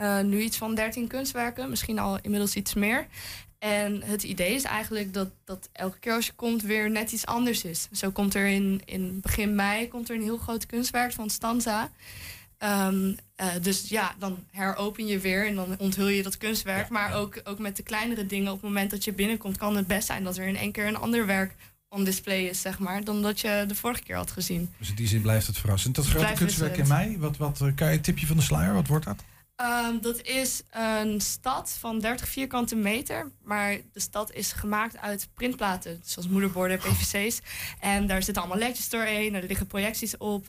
uh, 0.00 0.20
nu 0.20 0.40
iets 0.40 0.56
van 0.56 0.74
13 0.74 1.06
kunstwerken, 1.06 1.70
misschien 1.70 1.98
al 1.98 2.18
inmiddels 2.20 2.54
iets 2.54 2.74
meer. 2.74 3.06
En 3.64 4.02
het 4.02 4.22
idee 4.22 4.54
is 4.54 4.62
eigenlijk 4.62 5.14
dat, 5.14 5.28
dat 5.44 5.68
elke 5.72 5.98
keer 5.98 6.12
als 6.12 6.26
je 6.26 6.32
komt 6.32 6.62
weer 6.62 6.90
net 6.90 7.12
iets 7.12 7.26
anders 7.26 7.64
is. 7.64 7.88
Zo 7.92 8.10
komt 8.10 8.34
er 8.34 8.46
in, 8.46 8.82
in 8.84 9.20
begin 9.20 9.54
mei 9.54 9.88
komt 9.88 10.08
er 10.08 10.16
een 10.16 10.22
heel 10.22 10.36
groot 10.36 10.66
kunstwerk 10.66 11.12
van 11.12 11.30
Stanza. 11.30 11.90
Um, 12.58 13.16
uh, 13.40 13.46
dus 13.62 13.88
ja, 13.88 14.14
dan 14.18 14.44
heropen 14.50 15.06
je 15.06 15.18
weer 15.18 15.46
en 15.46 15.54
dan 15.54 15.78
onthul 15.78 16.08
je 16.08 16.22
dat 16.22 16.38
kunstwerk. 16.38 16.88
maar 16.88 17.14
Ook, 17.14 17.40
ook 17.44 17.58
met 17.58 17.76
de 17.76 17.82
kleinere 17.82 18.26
dingen, 18.26 18.52
op 18.52 18.60
het 18.60 18.70
moment 18.70 18.90
dat 18.90 19.04
je 19.04 19.12
binnenkomt, 19.12 19.56
kan 19.56 19.76
het 19.76 19.86
best 19.86 20.06
zijn 20.06 20.24
dat 20.24 20.36
er 20.36 20.46
in 20.46 20.56
één 20.56 20.72
keer 20.72 20.86
een 20.86 20.96
ander 20.96 21.26
werk 21.26 21.54
on 21.88 22.04
display 22.04 22.44
is, 22.44 22.60
zeg 22.60 22.78
maar, 22.78 23.04
dan 23.04 23.22
dat 23.22 23.40
je 23.40 23.64
de 23.68 23.74
vorige 23.74 24.02
keer 24.02 24.16
had 24.16 24.30
gezien. 24.30 24.70
Dus 24.78 24.88
in 24.88 24.94
die 24.94 25.08
zin 25.08 25.22
blijft 25.22 25.46
het 25.46 25.58
verrassend. 25.58 25.94
Dat 25.94 26.06
grote 26.06 26.32
kunstwerk 26.32 26.76
in 26.76 26.88
mei, 26.88 27.18
wat, 27.18 27.36
wat, 27.36 27.62
kan 27.74 27.88
je 27.88 27.94
een 27.94 28.00
tipje 28.00 28.26
van 28.26 28.36
de 28.36 28.42
sluier, 28.42 28.74
wat 28.74 28.86
wordt 28.86 29.04
dat? 29.04 29.24
Um, 29.62 30.00
dat 30.00 30.20
is 30.22 30.62
een 30.70 31.20
stad 31.20 31.76
van 31.80 31.98
30 31.98 32.28
vierkante 32.28 32.76
meter. 32.76 33.30
Maar 33.42 33.76
de 33.92 34.00
stad 34.00 34.32
is 34.32 34.52
gemaakt 34.52 34.98
uit 34.98 35.28
printplaten. 35.34 36.00
Zoals 36.04 36.28
moederborden, 36.28 36.78
PVC's. 36.78 37.40
En 37.80 38.06
daar 38.06 38.22
zitten 38.22 38.42
allemaal 38.42 38.62
ledjes 38.62 38.88
doorheen. 38.88 39.34
Er 39.34 39.46
liggen 39.46 39.66
projecties 39.66 40.16
op. 40.16 40.46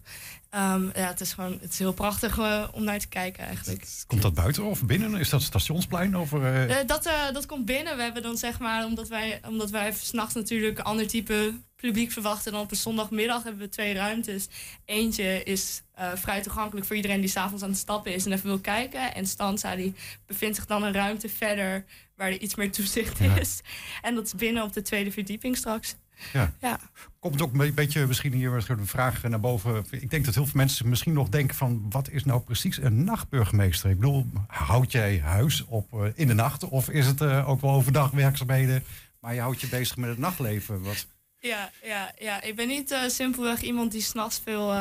Um, 0.55 0.91
ja, 0.95 1.07
het 1.07 1.21
is 1.21 1.33
gewoon 1.33 1.57
het 1.61 1.71
is 1.71 1.79
heel 1.79 1.93
prachtig 1.93 2.37
uh, 2.37 2.67
om 2.71 2.83
naar 2.83 2.99
te 2.99 3.07
kijken 3.07 3.45
eigenlijk. 3.45 3.87
Komt 4.07 4.21
dat 4.21 4.33
buiten 4.33 4.63
of 4.63 4.85
binnen? 4.85 5.15
Is 5.15 5.29
dat 5.29 5.41
stationsplein? 5.41 6.17
Of, 6.17 6.31
uh... 6.31 6.67
Uh, 6.67 6.75
dat, 6.85 7.09
dat 7.33 7.45
komt 7.45 7.65
binnen. 7.65 7.95
We 7.95 8.03
hebben 8.03 8.23
dan 8.23 8.37
zeg 8.37 8.59
maar, 8.59 8.85
omdat 8.85 9.07
wij, 9.07 9.41
omdat 9.47 9.69
wij 9.69 9.93
s'nachts 9.93 10.33
natuurlijk 10.33 10.77
een 10.77 10.83
ander 10.83 11.07
type 11.07 11.53
publiek 11.85 12.11
verwachten. 12.11 12.51
dan 12.51 12.61
op 12.61 12.71
een 12.71 12.77
zondagmiddag 12.77 13.43
hebben 13.43 13.61
we 13.61 13.69
twee 13.69 13.93
ruimtes. 13.93 14.47
Eentje 14.85 15.43
is 15.43 15.81
uh, 15.99 16.11
vrij 16.15 16.41
toegankelijk 16.41 16.85
voor 16.85 16.95
iedereen 16.95 17.19
die 17.19 17.29
s'avonds 17.29 17.63
aan 17.63 17.69
het 17.69 17.77
stappen 17.77 18.13
is 18.13 18.25
en 18.25 18.31
even 18.31 18.47
wil 18.47 18.59
kijken. 18.59 19.15
En 19.15 19.27
Stanza 19.27 19.75
die 19.75 19.93
bevindt 20.25 20.55
zich 20.55 20.65
dan 20.65 20.83
een 20.83 20.93
ruimte 20.93 21.29
verder 21.29 21.85
waar 22.15 22.27
er 22.27 22.39
iets 22.39 22.55
meer 22.55 22.71
toezicht 22.71 23.17
ja. 23.17 23.35
is. 23.39 23.61
En 24.01 24.15
dat 24.15 24.25
is 24.25 24.35
binnen 24.35 24.63
op 24.63 24.73
de 24.73 24.81
tweede 24.81 25.11
verdieping 25.11 25.57
straks. 25.57 25.95
Ja. 26.33 26.53
ja. 26.61 26.79
Komt 27.19 27.41
ook 27.41 27.53
een 27.53 27.73
beetje 27.73 28.07
misschien 28.07 28.33
hier 28.33 28.63
een 28.67 28.87
vraag 28.87 29.23
naar 29.23 29.39
boven. 29.39 29.85
Ik 29.89 30.09
denk 30.09 30.25
dat 30.25 30.33
heel 30.33 30.45
veel 30.45 30.59
mensen 30.59 30.89
misschien 30.89 31.13
nog 31.13 31.29
denken 31.29 31.55
van... 31.55 31.85
wat 31.89 32.09
is 32.09 32.25
nou 32.25 32.41
precies 32.41 32.77
een 32.77 33.03
nachtburgemeester? 33.03 33.89
Ik 33.89 33.99
bedoel, 33.99 34.25
houd 34.47 34.91
jij 34.91 35.19
huis 35.19 35.65
op 35.65 35.93
uh, 35.93 36.05
in 36.15 36.27
de 36.27 36.33
nacht? 36.33 36.63
Of 36.63 36.89
is 36.89 37.05
het 37.05 37.21
uh, 37.21 37.49
ook 37.49 37.61
wel 37.61 37.71
overdag 37.71 38.11
werkzaamheden... 38.11 38.83
maar 39.19 39.33
je 39.33 39.39
houdt 39.39 39.61
je 39.61 39.67
bezig 39.67 39.97
met 39.97 40.09
het 40.09 40.17
nachtleven? 40.17 40.81
Wat... 40.81 41.07
Ja, 41.45 41.71
ja, 41.83 42.11
ja, 42.19 42.41
ik 42.41 42.55
ben 42.55 42.67
niet 42.67 42.91
uh, 42.91 43.07
simpelweg 43.07 43.61
iemand 43.61 43.91
die 43.91 44.01
s'nachts 44.01 44.41
veel 44.43 44.73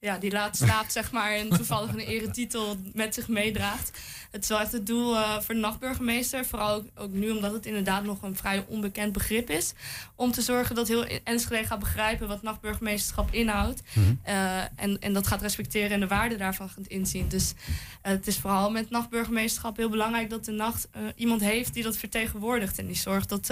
ja, 0.00 0.18
die 0.18 0.30
laat 0.30 0.56
slaapt, 0.56 0.92
zeg 0.92 1.12
maar, 1.12 1.32
en 1.32 1.48
toevallig 1.48 1.92
een 1.92 1.98
eretitel 1.98 2.76
met 2.92 3.14
zich 3.14 3.28
meedraagt. 3.28 4.00
Het 4.30 4.42
is 4.42 4.48
wel 4.48 4.60
echt 4.60 4.72
het 4.72 4.86
doel 4.86 5.14
uh, 5.14 5.38
voor 5.40 5.54
de 5.54 5.60
nachtburgemeester, 5.60 6.44
vooral 6.46 6.74
ook, 6.74 6.84
ook, 6.94 7.12
nu 7.12 7.30
omdat 7.30 7.52
het 7.52 7.66
inderdaad 7.66 8.04
nog 8.04 8.22
een 8.22 8.36
vrij 8.36 8.64
onbekend 8.68 9.12
begrip 9.12 9.50
is, 9.50 9.72
om 10.14 10.32
te 10.32 10.42
zorgen 10.42 10.74
dat 10.74 10.88
heel 10.88 11.04
Enschede 11.24 11.66
gaat 11.66 11.78
begrijpen 11.78 12.28
wat 12.28 12.42
nachtburgemeesterschap 12.42 13.32
inhoudt 13.32 13.82
mm 13.94 14.02
-hmm. 14.02 14.20
uh, 14.26 14.60
en, 14.76 14.98
en 14.98 15.12
dat 15.12 15.26
gaat 15.26 15.42
respecteren 15.42 15.90
en 15.90 16.00
de 16.00 16.06
waarde 16.06 16.36
daarvan 16.36 16.68
gaat 16.68 16.86
inzien. 16.86 17.28
Dus 17.28 17.52
uh, 17.52 18.12
het 18.12 18.26
is 18.26 18.38
vooral 18.38 18.70
met 18.70 18.90
nachtburgemeesterschap 18.90 19.76
heel 19.76 19.90
belangrijk 19.90 20.30
dat 20.30 20.44
de 20.44 20.52
nacht 20.52 20.88
iemand 21.14 21.40
heeft 21.40 21.74
die 21.74 21.82
dat 21.82 21.96
vertegenwoordigt 21.96 22.78
en 22.78 22.86
die 22.86 22.96
zorgt 22.96 23.28
dat, 23.28 23.46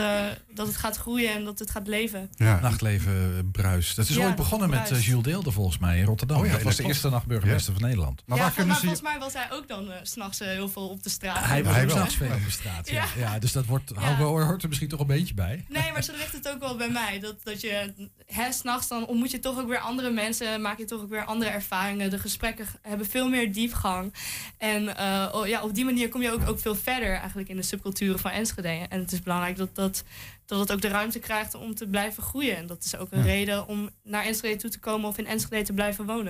dat 0.55 0.67
het 0.67 0.77
gaat 0.77 0.97
groeien 0.97 1.33
en 1.33 1.45
dat 1.45 1.59
het 1.59 1.71
gaat 1.71 1.87
leven. 1.87 2.31
Ja. 2.35 2.61
Nachtleven 2.61 3.49
bruis. 3.53 3.95
Dat 3.95 4.09
is 4.09 4.17
Ja, 4.17 4.27
ooit 4.27 4.37
begonnen 4.37 4.71
met. 4.71 5.05
Jules 5.05 5.25
Deelde 5.25 5.51
volgens 5.53 5.79
mij 5.79 5.99
in 5.99 6.05
Rotterdam. 6.05 6.36
Oh 6.37 6.47
ja, 6.47 6.53
dat 6.53 6.63
was 6.63 6.77
de 6.77 6.85
eerste 6.85 7.09
nachtburgemeester 7.09 7.73
van 7.73 7.83
Nederland. 7.83 8.23
Maar 8.27 8.37
ja, 8.37 8.43
waar 8.43 8.53
kunnen 8.53 8.73
maar 8.73 8.81
ze... 8.81 8.87
volgens 8.87 9.09
mij 9.09 9.19
was 9.19 9.33
hij 9.33 9.53
ook 9.53 9.69
dan 9.69 9.89
uh, 9.89 9.95
s'nachts 10.03 10.41
uh, 10.41 10.49
heel 10.49 10.69
veel 10.69 10.89
op 10.89 11.03
de 11.03 11.09
straat. 11.09 11.45
Hij 11.45 11.65
was 11.65 11.77
wel. 11.77 11.91
s'nachts 11.91 12.15
veel 12.15 12.33
op 12.35 12.45
de 12.45 12.51
straat. 12.51 12.89
Ja. 12.89 13.05
Ja. 13.17 13.33
Ja. 13.33 13.39
dus 13.39 13.53
dat 13.53 13.67
wordt, 13.67 13.91
hoort, 14.19 14.63
er 14.63 14.69
misschien 14.69 14.89
toch 14.89 15.01
een 15.01 15.07
beetje 15.07 15.35
bij. 15.35 15.65
Nee, 15.69 15.93
maar 15.93 16.03
zo 16.03 16.13
ligt 16.13 16.33
het 16.33 16.49
ook 16.49 16.61
wel 16.61 16.77
bij 16.77 16.89
mij. 16.91 17.19
Dat, 17.21 17.35
dat 17.45 17.61
je 17.61 17.93
hè, 18.27 18.53
s'nachts 18.53 18.89
dan 18.89 19.07
ontmoet 19.07 19.31
je 19.31 19.39
toch 19.39 19.59
ook 19.59 19.69
weer 19.69 19.79
andere 19.79 20.11
mensen, 20.11 20.61
maak 20.61 20.79
je 20.79 20.85
toch 20.85 21.01
ook 21.01 21.11
weer 21.11 21.25
andere 21.25 21.51
ervaringen. 21.51 22.11
De 22.11 22.19
gesprekken 22.19 22.67
hebben 22.83 23.07
veel 23.07 23.29
meer 23.29 23.53
diepgang. 23.53 24.15
En 24.59 24.97
eh, 24.97 25.29
oh, 25.33 25.47
ja, 25.47 25.63
op 25.63 25.75
die 25.75 25.85
manier 25.85 26.09
kom 26.09 26.23
je 26.23 26.33
ook, 26.33 26.49
ook 26.49 26.61
veel 26.61 26.75
verder 26.77 27.17
eigenlijk 27.17 27.49
in 27.49 27.57
de 27.57 27.63
subculturen 27.63 28.19
van 28.19 28.31
Enschede. 28.31 28.69
En 28.69 29.01
het 29.01 29.13
is 29.13 29.23
belangrijk 29.23 29.57
dat, 29.57 29.75
dat, 29.75 30.05
dat 30.47 30.59
het 30.59 30.73
ook 30.73 30.81
de 30.81 30.89
ruimte 30.89 31.19
krijgt 31.19 31.55
om 31.55 31.75
te 31.75 31.87
blijven 31.87 32.23
groeien. 32.23 32.57
En 32.57 32.67
dat 32.67 32.85
is 32.85 32.97
ook 32.97 33.13
een 33.13 33.19
Ja. 33.19 33.25
reden 33.25 33.67
om 33.69 33.91
naar 34.03 34.25
Enschede 34.25 34.57
toe 34.57 34.71
te 34.71 34.79
komen 34.79 35.09
of 35.09 35.19
in 35.19 35.27
Enschede 35.27 35.63
te 35.63 35.73
blijven 35.73 36.07
wonen. 36.07 36.26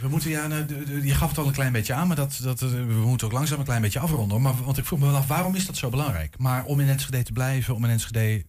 We 0.00 0.08
moeten, 0.08 0.30
ja, 0.30 0.46
nou, 0.46 0.64
je 1.06 1.14
gaf 1.14 1.28
het 1.28 1.38
al 1.38 1.46
een 1.46 1.52
klein 1.52 1.72
beetje 1.72 1.94
aan, 1.94 2.06
maar 2.06 2.16
dat, 2.16 2.38
dat, 2.42 2.62
eh, 2.62 2.68
we 2.70 3.02
moeten 3.06 3.26
ook 3.26 3.32
langzaam 3.32 3.58
een 3.58 3.64
klein 3.64 3.82
beetje 3.82 3.98
afronden. 3.98 4.42
Maar, 4.42 4.64
want 4.64 4.78
ik 4.78 4.84
vroeg 4.84 4.98
me 4.98 5.06
wel 5.06 5.16
af, 5.16 5.26
waarom 5.26 5.54
is 5.54 5.66
dat 5.66 5.76
zo 5.76 5.90
belangrijk? 5.90 6.38
Maar 6.38 6.64
om 6.64 6.80
in 6.80 6.88
Enschede 6.88 7.22
te 7.22 7.32
blijven, 7.32 7.74
om 7.74 7.84
in 7.84 7.90
Enschede 7.90 8.44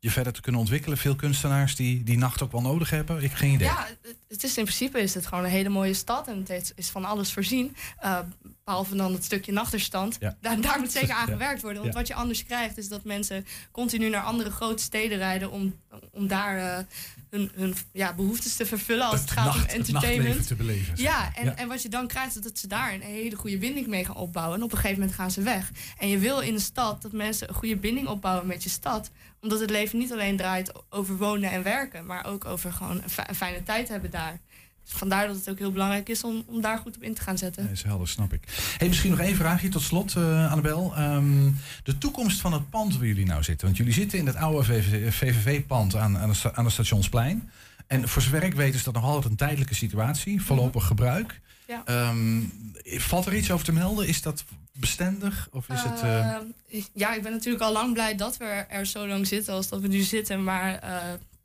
je 0.00 0.10
verder 0.10 0.32
te 0.32 0.40
kunnen 0.40 0.60
ontwikkelen. 0.60 0.98
Veel 0.98 1.14
kunstenaars 1.16 1.76
die 1.76 2.02
die 2.02 2.18
nacht 2.18 2.42
ook 2.42 2.52
wel 2.52 2.60
nodig 2.60 2.90
hebben. 2.90 3.16
Ik 3.16 3.22
heb 3.22 3.32
geen 3.34 3.52
idee. 3.52 3.66
Ja, 3.68 3.86
het- 4.28 4.42
is 4.44 4.56
in 4.56 4.64
principe 4.64 5.00
is 5.00 5.14
het 5.14 5.26
gewoon 5.26 5.44
een 5.44 5.50
hele 5.50 5.68
mooie 5.68 5.94
stad 5.94 6.28
en 6.28 6.44
het 6.48 6.72
is 6.76 6.88
van 6.88 7.04
alles 7.04 7.32
voorzien. 7.32 7.76
Eh, 7.98 8.18
behalve 8.64 8.96
dan 8.96 9.12
het 9.12 9.24
stukje 9.24 9.52
nachterstand. 9.52 10.16
Ja. 10.20 10.36
Daar, 10.40 10.60
daar 10.60 10.78
moet 10.80 10.92
zeker 10.92 11.14
aan 11.14 11.26
Ja. 11.26 11.32
gewerkt 11.32 11.62
worden. 11.62 11.82
Want 11.82 11.92
Ja. 11.94 11.98
wat 11.98 12.08
je 12.08 12.14
anders 12.14 12.44
krijgt 12.44 12.78
is 12.78 12.88
dat 12.88 13.04
mensen 13.04 13.46
continu 13.70 14.08
naar 14.08 14.22
andere 14.22 14.50
grote 14.50 14.82
steden 14.82 15.18
rijden 15.18 15.50
om, 15.50 15.74
om 16.12 16.26
daar 16.26 16.58
eh, 16.58 16.84
hun, 17.30 17.50
hun 17.54 17.74
ja, 17.92 18.14
behoeftes 18.14 18.56
te 18.56 18.66
vervullen 18.66 19.06
als 19.06 19.20
het, 19.20 19.30
gaat 19.30 19.44
nacht- 19.44 19.72
om 19.72 19.78
entertainment. 19.78 20.46
te 20.46 20.54
beleven. 20.54 20.94
Ja 20.96 21.34
en, 21.34 21.56
en 21.56 21.68
wat 21.68 21.82
je 21.82 21.88
dan 21.88 22.06
krijgt 22.06 22.36
is 22.36 22.42
dat 22.42 22.58
ze 22.58 22.66
daar 22.66 22.92
een 22.94 23.00
hele 23.00 23.36
goede 23.36 23.58
binding 23.58 23.86
mee 23.86 24.04
gaan 24.04 24.16
opbouwen. 24.16 24.56
En 24.56 24.62
op 24.62 24.70
een 24.72 24.76
gegeven 24.78 24.98
moment 25.00 25.16
gaan 25.18 25.30
ze 25.30 25.42
weg. 25.42 25.70
En 25.98 26.08
je 26.08 26.18
wil 26.18 26.40
in 26.40 26.54
een 26.54 26.60
stad 26.60 27.02
dat 27.02 27.12
mensen 27.12 27.48
een 27.48 27.54
goede 27.54 27.76
binding 27.76 28.06
opbouwen 28.08 28.46
met 28.46 28.62
je 28.62 28.68
stad. 28.68 29.10
Omdat 29.40 29.60
het 29.60 29.70
leven 29.70 29.98
niet 29.98 30.12
alleen 30.12 30.36
draait 30.36 30.72
over 30.90 31.16
wonen 31.16 31.50
en 31.50 31.62
werken, 31.62 32.06
maar 32.06 32.26
ook 32.26 32.44
over 32.44 32.72
gewoon 32.72 33.00
een, 33.02 33.10
fi- 33.10 33.22
een 33.26 33.34
fijne 33.34 33.62
tijd 33.62 33.88
hebben 33.88 34.10
daar. 34.10 34.38
Dus 34.84 34.92
vandaar 34.98 35.26
dat 35.26 35.36
het 35.36 35.50
ook 35.50 35.58
heel 35.58 35.72
belangrijk 35.72 36.08
is 36.08 36.24
om, 36.24 36.42
om 36.46 36.60
daar 36.60 36.78
goed 36.78 36.96
op 36.96 37.02
in 37.02 37.14
te 37.14 37.20
gaan 37.22 37.38
zetten. 37.38 37.62
Nee, 37.64 37.72
is 37.72 37.82
helder, 37.82 38.08
snap 38.08 38.32
ik. 38.32 38.42
Hey, 38.78 38.88
misschien 38.88 39.10
nog 39.10 39.20
één 39.20 39.36
vraagje 39.36 39.68
tot 39.68 39.82
slot, 39.82 40.16
eh 40.16 40.50
Annabel. 40.50 40.92
Ehm, 40.96 41.50
de 41.82 41.98
toekomst 41.98 42.40
van 42.40 42.52
het 42.52 42.70
pand 42.70 42.96
waar 42.96 43.06
jullie 43.06 43.26
nou 43.26 43.42
zitten. 43.42 43.66
Want 43.66 43.78
jullie 43.78 43.92
zitten 43.92 44.18
in 44.18 44.26
het 44.26 44.36
oude 44.36 44.64
VVV-pand 45.10 45.96
aan, 45.96 46.18
aan, 46.18 46.34
aan 46.54 46.70
Stationsplein. 46.70 47.50
En 47.86 48.08
voor 48.08 48.22
zover 48.22 48.42
ik 48.42 48.54
weet 48.54 48.74
is 48.74 48.82
dat 48.84 48.94
nog 48.94 49.04
altijd 49.04 49.24
een 49.24 49.36
tijdelijke 49.36 49.74
situatie. 49.74 50.42
Voorlopig 50.42 50.86
gebruik. 50.86 51.40
Ja. 51.68 51.82
Ehm, 51.84 52.42
valt 52.84 53.26
er 53.26 53.34
iets 53.36 53.50
over 53.50 53.64
te 53.64 53.72
melden? 53.72 54.06
Is 54.08 54.22
dat 54.22 54.44
bestendig? 54.72 55.48
Of 55.52 55.68
is 55.68 55.82
het... 55.82 56.00
eh, 56.02 56.34
Eh, 56.34 56.84
ja, 56.92 57.14
ik 57.14 57.22
ben 57.22 57.32
natuurlijk 57.32 57.64
al 57.64 57.72
lang 57.72 57.92
blij 57.92 58.14
dat 58.14 58.36
we 58.36 58.44
er 58.44 58.86
zo 58.86 59.06
lang 59.06 59.26
zitten 59.26 59.54
als 59.54 59.68
dat 59.68 59.80
we 59.80 59.88
nu 59.88 60.00
zitten. 60.00 60.44
Maar 60.44 60.74
eh, 60.78 60.96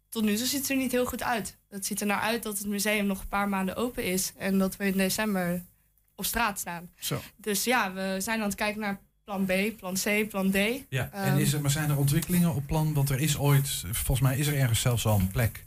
tot 0.09 0.23
nu 0.23 0.35
toe 0.35 0.45
ziet 0.45 0.59
het 0.61 0.69
er 0.69 0.75
niet 0.75 0.91
heel 0.91 1.05
goed 1.05 1.23
uit. 1.23 1.57
Het 1.69 1.85
ziet 1.85 2.01
er 2.01 2.07
nou 2.07 2.21
uit 2.21 2.43
dat 2.43 2.57
het 2.57 2.67
museum 2.67 3.05
nog 3.05 3.21
een 3.21 3.27
paar 3.27 3.49
maanden 3.49 3.75
open 3.75 4.03
is. 4.03 4.33
En 4.37 4.57
dat 4.57 4.75
we 4.75 4.85
in 4.85 4.97
december 4.97 5.61
op 6.15 6.25
straat 6.25 6.59
staan. 6.59 6.89
Zo. 6.99 7.21
Dus 7.37 7.63
ja, 7.63 7.93
we 7.93 8.15
zijn 8.19 8.39
aan 8.39 8.45
het 8.47 8.55
kijken 8.55 8.81
naar 8.81 8.99
plan 9.23 9.45
B, 9.45 9.51
plan 9.77 9.93
C, 10.03 10.29
plan 10.29 10.51
D. 10.51 10.55
Ja, 10.89 11.09
en 11.11 11.23
Ehm. 11.23 11.37
is 11.37 11.53
er, 11.53 11.61
maar 11.61 11.71
zijn 11.71 11.89
er 11.89 11.97
ontwikkelingen 11.97 12.55
op 12.55 12.67
plan? 12.67 12.93
Want 12.93 13.09
er 13.09 13.19
is 13.19 13.37
ooit, 13.37 13.83
volgens 13.91 14.19
mij 14.19 14.37
is 14.37 14.47
er 14.47 14.57
ergens 14.57 14.81
zelfs 14.81 15.05
al 15.05 15.19
een 15.19 15.27
plek 15.31 15.65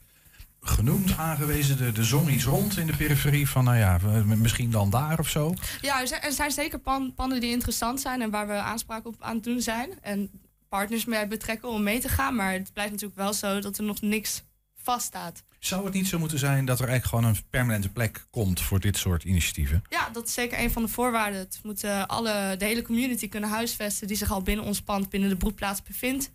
genoemd, 0.69 1.17
aangewezen. 1.17 1.77
De, 1.77 1.93
de 1.93 2.05
zon 2.05 2.33
iets 2.33 2.45
rond 2.45 2.79
in 2.79 2.87
de 2.87 2.97
periferie 2.97 3.49
van, 3.49 3.65
nou 3.65 3.77
ja, 3.77 3.99
misschien 4.25 4.71
dan 4.71 4.91
daar 4.91 5.19
of 5.19 5.29
zo. 5.29 5.55
Ja, 5.81 6.01
er 6.01 6.09
zijn, 6.09 6.23
er 6.23 6.33
zijn 6.33 6.51
zeker 6.51 6.79
pan, 6.79 7.15
panden 7.15 7.41
die 7.41 7.51
interessant 7.51 8.01
zijn 8.01 8.23
en 8.23 8.31
waar 8.31 8.47
we 8.47 8.53
aanspraak 8.53 9.07
op 9.07 9.15
aan 9.19 9.35
het 9.35 9.45
doen 9.45 9.61
zijn. 9.61 9.91
En 10.03 10.31
partners 10.69 11.05
mee 11.05 11.27
betrekken 11.27 11.69
om 11.69 11.83
mee 11.83 12.01
te 12.01 12.09
gaan. 12.09 12.35
Maar 12.35 12.53
het 12.53 12.73
blijft 12.73 12.93
natuurlijk 12.93 13.21
wel 13.21 13.33
zo 13.33 13.61
dat 13.61 13.79
er 13.79 13.85
nog 13.85 14.01
niks 14.01 14.43
vaststaat. 14.83 15.43
Zou 15.59 15.85
het 15.85 15.95
niet 15.95 16.09
zo 16.09 16.19
moeten 16.19 16.39
zijn 16.39 16.65
dat 16.65 16.81
er 16.81 16.89
eigenlijk 16.89 17.17
gewoon 17.17 17.35
een 17.35 17.51
permanente 17.51 17.89
plek 17.89 18.27
komt 18.31 18.61
voor 18.61 18.81
dit 18.81 18.97
soort 18.97 19.25
initiatieven? 19.25 19.83
Ja, 19.89 20.11
dat 20.11 20.27
is 20.27 20.35
zeker 20.35 20.59
een 20.59 20.71
van 20.71 20.83
de 20.83 20.89
voorwaarden. 20.89 21.39
Het 21.39 21.61
moet 21.63 21.85
alle, 22.07 22.55
de 22.59 22.65
hele 22.65 22.83
community 22.83 23.29
kunnen 23.29 23.51
huisvesten 23.51 24.07
die 24.07 24.17
zich 24.17 24.31
al 24.31 24.43
binnen 24.43 24.65
ons 24.65 24.83
pand, 24.83 25.09
binnen 25.09 25.29
de 25.29 25.37
broedplaats 25.37 25.83
bevindt. 25.83 26.31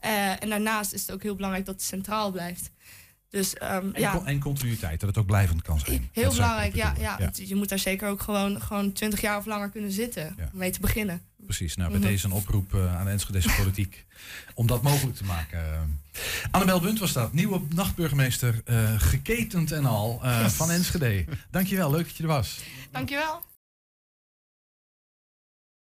Eh, 0.00 0.42
en 0.42 0.48
daarnaast 0.48 0.92
is 0.92 1.00
het 1.00 1.10
ook 1.12 1.22
heel 1.22 1.34
belangrijk 1.34 1.66
dat 1.66 1.74
het 1.74 1.84
centraal 1.84 2.30
blijft. 2.30 2.70
Dus 3.34 3.54
ehm, 3.54 3.86
En, 3.92 4.00
ja, 4.00 4.12
con- 4.12 4.26
en 4.26 4.38
continuïteit, 4.38 5.00
dat 5.00 5.08
het 5.08 5.18
ook 5.18 5.26
blijvend 5.26 5.62
kan 5.62 5.78
zijn. 5.80 6.08
heel 6.12 6.24
Dat 6.24 6.32
belangrijk. 6.34 6.74
Ja, 6.74 6.94
ja, 6.98 7.18
Je 7.32 7.54
moet 7.54 7.68
daar 7.68 7.78
zeker 7.78 8.08
ook 8.08 8.22
gewoon, 8.22 8.60
gewoon 8.62 8.92
20 8.92 9.20
jaar 9.20 9.38
of 9.38 9.46
langer 9.46 9.70
kunnen 9.70 9.92
zitten 9.92 10.34
Ja. 10.36 10.48
om 10.52 10.58
mee 10.58 10.70
te 10.70 10.80
beginnen. 10.80 11.22
Precies, 11.44 11.76
nou 11.76 11.90
bij 11.90 12.00
deze 12.00 12.26
een 12.26 12.32
oproep 12.32 12.74
eh, 12.74 12.96
aan 12.96 13.04
de 13.04 13.10
Enschedese 13.10 13.50
politiek 13.62 14.04
om 14.54 14.66
dat 14.66 14.82
mogelijk 14.82 15.16
te 15.16 15.24
maken. 15.24 15.60
Annabel 16.50 16.80
Bunt 16.80 16.98
was 16.98 17.12
dat, 17.12 17.32
nieuwe 17.32 17.60
nachtburgemeester, 17.74 18.60
eh, 18.64 18.92
geketend 19.00 19.72
en 19.72 19.84
al, 19.84 20.20
eh, 20.22 20.46
van 20.46 20.70
Enschede. 20.70 21.24
Dankjewel, 21.50 21.90
leuk 21.90 22.04
dat 22.06 22.16
je 22.16 22.22
er 22.22 22.28
was. 22.28 22.60
Dankjewel. 22.90 23.42